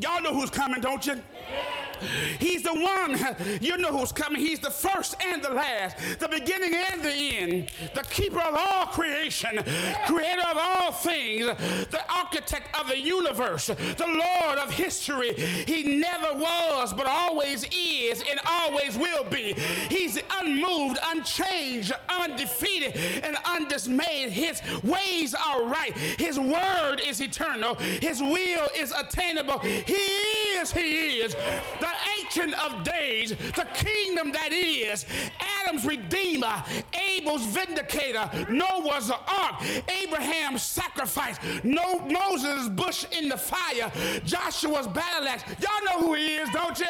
y'all 0.00 0.22
know 0.22 0.32
who's 0.32 0.50
coming, 0.50 0.80
don't 0.80 1.06
you? 1.06 1.20
He's 2.38 2.62
the 2.62 2.74
one, 2.74 3.60
you 3.60 3.76
know 3.78 3.96
who's 3.96 4.12
coming. 4.12 4.40
He's 4.40 4.58
the 4.58 4.70
first 4.70 5.16
and 5.24 5.42
the 5.42 5.50
last, 5.50 5.96
the 6.18 6.28
beginning 6.28 6.74
and 6.74 7.02
the 7.02 7.12
end, 7.12 7.70
the 7.94 8.02
keeper 8.02 8.40
of 8.40 8.54
all 8.54 8.86
creation, 8.86 9.62
creator 10.06 10.42
of 10.50 10.58
all 10.58 10.92
things, 10.92 11.46
the 11.46 12.00
architect 12.12 12.68
of 12.78 12.88
the 12.88 12.98
universe, 12.98 13.66
the 13.66 14.06
Lord 14.06 14.58
of 14.58 14.70
history. 14.70 15.34
He 15.34 15.98
never 15.98 16.38
was, 16.38 16.92
but 16.92 17.06
always 17.06 17.64
is 17.72 18.22
and 18.28 18.40
always 18.46 18.98
will 18.98 19.24
be. 19.24 19.54
He's 19.88 20.20
unmoved, 20.40 20.98
unchanged, 21.04 21.92
undefeated, 22.08 22.96
and 23.24 23.36
undismayed. 23.44 24.30
His 24.30 24.60
ways 24.82 25.34
are 25.34 25.64
right. 25.64 25.96
His 26.18 26.38
word 26.38 26.96
is 27.06 27.20
eternal. 27.20 27.74
His 27.76 28.20
will 28.20 28.68
is 28.76 28.92
attainable. 28.92 29.58
He 29.60 30.33
is, 30.64 30.72
He 30.72 31.18
is 31.20 31.34
the 31.80 31.90
ancient 32.18 32.54
of 32.64 32.84
days, 32.84 33.30
the 33.30 33.66
kingdom 33.74 34.32
that 34.32 34.52
is, 34.52 35.04
Adam's 35.64 35.86
redeemer, 35.86 36.62
Abel's 37.16 37.44
vindicator, 37.46 38.28
Noah's 38.50 39.10
ark, 39.10 39.62
Abraham's 40.02 40.62
sacrifice, 40.62 41.38
no, 41.62 42.00
Moses' 42.00 42.68
bush 42.68 43.06
in 43.12 43.28
the 43.28 43.36
fire, 43.36 43.90
Joshua's 44.24 44.86
battle 44.88 45.28
axe. 45.28 45.44
Y'all 45.60 45.84
know 45.84 46.06
who 46.06 46.14
he 46.14 46.36
is, 46.36 46.48
don't 46.50 46.78
you? 46.78 46.86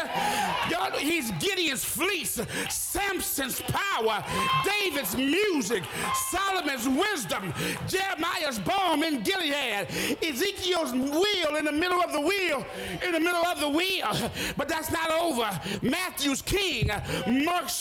Y'all 0.71 0.91
he's 0.99 1.31
Gideon's 1.33 1.85
fleece, 1.85 2.41
Samson's 2.69 3.61
power, 3.63 4.25
David's 4.65 5.17
music, 5.17 5.85
Solomon's 6.31 6.89
wisdom, 6.89 7.53
Jeremiah's 7.87 8.59
balm 8.59 9.03
in 9.03 9.23
Gilead, 9.23 9.89
Ezekiel's 10.23 10.93
wheel 10.93 11.57
in 11.57 11.65
the 11.65 11.73
middle 11.73 12.01
of 12.01 12.13
the 12.13 12.21
wheel, 12.21 12.65
in 13.05 13.13
the 13.13 13.21
middle 13.21 13.45
of 13.47 13.61
the 13.61 13.69
wheel. 13.69 14.09
But 14.57 14.69
that's 14.69 14.91
not 14.91 15.11
over. 15.11 15.49
Matthew's 15.83 16.43
king, 16.43 16.91
Mark's 17.27 17.73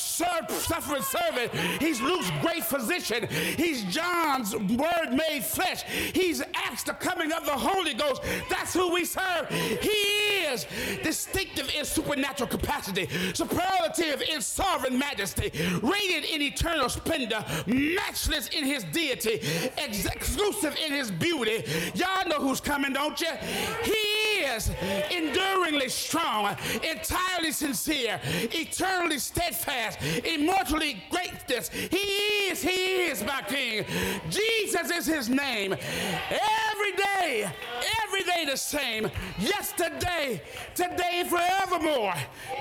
suffering 0.84 1.02
servant. 1.02 1.54
He's 1.82 2.02
Luke's 2.02 2.30
great 2.42 2.64
physician. 2.64 3.28
He's 3.28 3.84
John's 3.86 4.56
word 4.56 5.12
made 5.12 5.44
flesh. 5.44 5.84
He's 5.84 6.42
Acts 6.54 6.84
the 6.84 6.94
coming 6.94 7.32
of 7.32 7.46
the 7.46 7.52
Holy 7.52 7.94
Ghost. 7.94 8.22
That's 8.50 8.74
who 8.74 8.94
we 8.94 9.06
serve. 9.06 9.50
He 9.50 9.90
is 9.90 10.66
distinctive 11.04 11.74
in 11.78 11.86
supernatural 11.86 12.50
capacity, 12.50 13.08
superlative 13.34 14.22
in 14.22 14.42
sovereign 14.42 14.98
majesty, 14.98 15.52
radiant 15.82 16.26
in 16.26 16.42
eternal 16.42 16.90
splendor, 16.90 17.44
matchless 17.68 18.50
in 18.50 18.66
his 18.66 18.84
deity, 18.86 19.40
ex- 19.78 20.06
exclusive 20.06 20.76
in 20.86 20.92
his 20.92 21.12
beauty. 21.12 21.64
Y'all 21.96 22.28
know 22.28 22.40
who's 22.40 22.60
coming, 22.60 22.94
don't 22.94 23.20
you? 23.22 23.32
He 23.84 24.42
is 24.44 24.70
enduringly 25.12 25.90
strong, 25.90 26.56
entirely 26.84 27.52
sincere, 27.52 28.20
eternally 28.24 29.18
steadfast, 29.18 30.00
immortally 30.74 31.04
greatness. 31.10 31.70
He 31.70 31.98
is, 32.50 32.62
he 32.62 33.06
is 33.06 33.24
my 33.24 33.42
king. 33.48 33.86
Jesus 34.30 34.92
is 34.92 35.06
his 35.06 35.30
name. 35.30 35.74
Every 35.74 36.92
day, 36.94 37.52
every 38.04 38.24
day 38.24 38.46
the 38.46 38.58
same. 38.58 39.10
Yesterday, 39.40 40.42
today, 40.76 41.24
forevermore. 41.30 42.14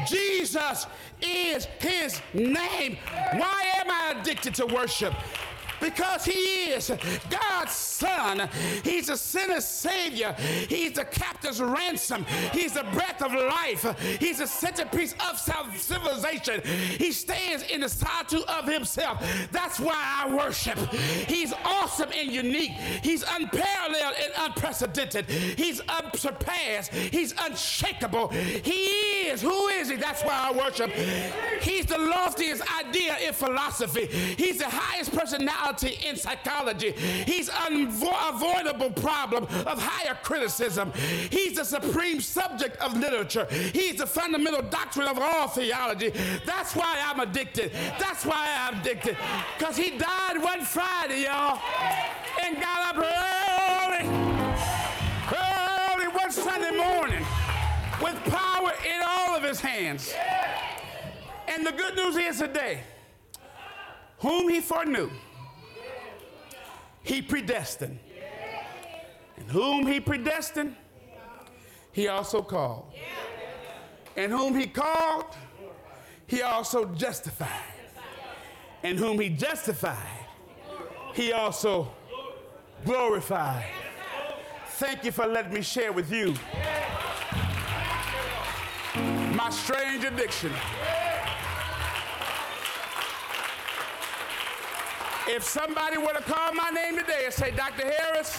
Jesus 0.07 0.87
is 1.21 1.67
his 1.81 2.21
name. 2.35 2.99
Why 3.33 3.65
am 3.79 3.91
I 3.91 4.21
addicted 4.21 4.55
to 4.57 4.67
worship? 4.67 5.15
Because 5.83 6.25
he 6.25 6.71
is 6.71 6.91
God's 7.29 7.73
son. 7.73 8.49
He's 8.85 9.09
a 9.09 9.17
sinner's 9.17 9.65
savior. 9.65 10.33
He's 10.69 10.93
the 10.93 11.05
captive's 11.05 11.61
ransom. 11.61 12.25
He's 12.53 12.73
the 12.73 12.85
breath 12.93 13.23
of 13.23 13.33
life. 13.33 13.99
He's 14.19 14.39
the 14.39 14.47
centerpiece 14.47 15.15
of 15.29 15.39
civilization. 15.39 16.63
He 16.65 17.13
stands 17.13 17.65
in 17.65 17.81
the 17.81 17.89
solitude 17.89 18.45
of 18.45 18.67
himself. 18.67 19.23
That's 19.51 19.81
why 19.81 19.95
I 19.95 20.35
worship. 20.35 20.79
He's 21.29 21.53
awesome 21.65 22.11
and 22.15 22.31
unique. 22.31 22.73
He's 23.03 23.25
unparalleled 23.29 24.15
and 24.23 24.33
unprecedented. 24.39 25.27
He's 25.29 25.81
unsurpassed. 25.81 26.93
He's 26.93 27.35
unshakable. 27.39 28.29
He 28.29 28.87
is. 29.29 29.43
Who 29.43 29.69
is 29.69 29.91
he? 29.91 29.97
That's 29.97 30.23
why 30.23 30.51
I 30.51 30.57
worship. 30.57 30.91
He's 31.61 31.87
the 31.87 31.99
loftiest 31.99 32.63
idea 32.79 33.17
in 33.27 33.33
philosophy. 33.33 34.07
He's 34.07 34.59
the 34.59 34.69
highest 34.69 35.13
personality 35.13 35.72
in 35.81 36.17
psychology. 36.17 36.93
He's 36.93 37.49
an 37.49 37.89
unavoidable 37.97 38.91
problem 38.91 39.45
of 39.45 39.83
higher 39.83 40.17
criticism. 40.23 40.93
He's 41.31 41.57
the 41.57 41.65
supreme 41.65 42.21
subject 42.21 42.77
of 42.77 42.97
literature. 42.97 43.47
He's 43.73 43.97
the 43.97 44.07
fundamental 44.07 44.63
doctrine 44.63 45.09
of 45.09 45.19
all 45.19 45.49
theology. 45.49 46.13
That's 46.45 46.77
why 46.77 47.03
I'm 47.05 47.21
addicted. 47.21 47.73
That's 47.99 48.25
why 48.25 48.49
I'm 48.61 48.81
addicted. 48.81 49.17
Because 49.59 49.77
he 49.77 49.97
died 49.97 50.43
one 50.43 50.63
Friday, 50.63 51.23
y'all, 51.25 51.61
and 52.43 52.61
got 52.61 52.95
up 52.95 52.99
early, 52.99 54.07
early 55.33 56.09
one 56.09 56.31
Sunday 56.31 56.77
morning 56.77 57.25
with 58.03 58.17
power 58.25 58.73
in 58.87 59.03
all 59.07 59.35
of 59.35 59.43
his 59.43 59.61
hands. 59.61 60.15
And 61.49 61.67
the 61.67 61.73
good 61.73 61.97
news 61.97 62.17
is 62.17 62.39
today, 62.39 62.81
whom 64.19 64.49
he 64.49 64.61
foreknew 64.61 65.11
he 67.03 67.23
predestined. 67.23 67.99
And 69.37 69.51
whom 69.51 69.87
he 69.87 70.01
predestined, 70.01 70.77
he 71.93 72.09
also 72.09 72.43
called. 72.43 72.93
And 74.17 74.31
whom 74.31 74.55
he 74.59 74.67
called, 74.67 75.35
he 76.27 76.43
also 76.43 76.87
justified. 76.87 77.49
And 78.83 78.99
whom 78.99 79.21
he 79.21 79.29
justified, 79.29 80.27
he 81.15 81.33
also 81.33 81.93
glorified. 82.85 83.67
Thank 84.67 85.05
you 85.05 85.13
for 85.13 85.27
letting 85.27 85.53
me 85.53 85.63
share 85.63 85.93
with 85.93 86.11
you 86.11 86.35
my 89.35 89.49
strange 89.51 90.05
addiction. 90.05 90.53
If 95.29 95.45
somebody 95.45 95.99
were 95.99 96.13
to 96.13 96.23
call 96.23 96.53
my 96.53 96.71
name 96.71 96.99
today 96.99 97.23
and 97.25 97.33
say, 97.35 97.53
Dr. 97.53 97.87
Harris, 97.87 98.37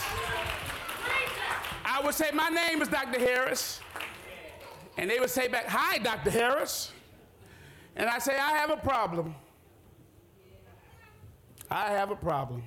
I 1.85 2.01
would 2.03 2.13
say, 2.13 2.29
My 2.33 2.49
name 2.49 2.81
is 2.81 2.87
Dr. 2.89 3.19
Harris. 3.19 3.79
And 4.97 5.09
they 5.09 5.19
would 5.19 5.29
say 5.29 5.47
back, 5.47 5.65
Hi, 5.67 5.97
Dr. 5.97 6.29
Harris. 6.29 6.91
And 7.95 8.09
I 8.09 8.19
say, 8.19 8.37
I 8.37 8.57
have 8.57 8.69
a 8.69 8.77
problem. 8.77 9.35
I 11.71 11.89
have 11.91 12.11
a 12.11 12.15
problem. 12.15 12.63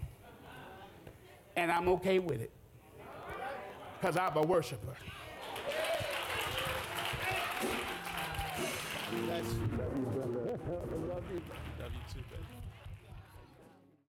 And 1.54 1.70
I'm 1.70 1.88
okay 1.90 2.18
with 2.18 2.40
it. 2.40 2.50
Because 4.00 4.16
I'm 4.16 4.36
a 4.36 4.42
worshiper. 4.42 4.96
Love 9.28 9.85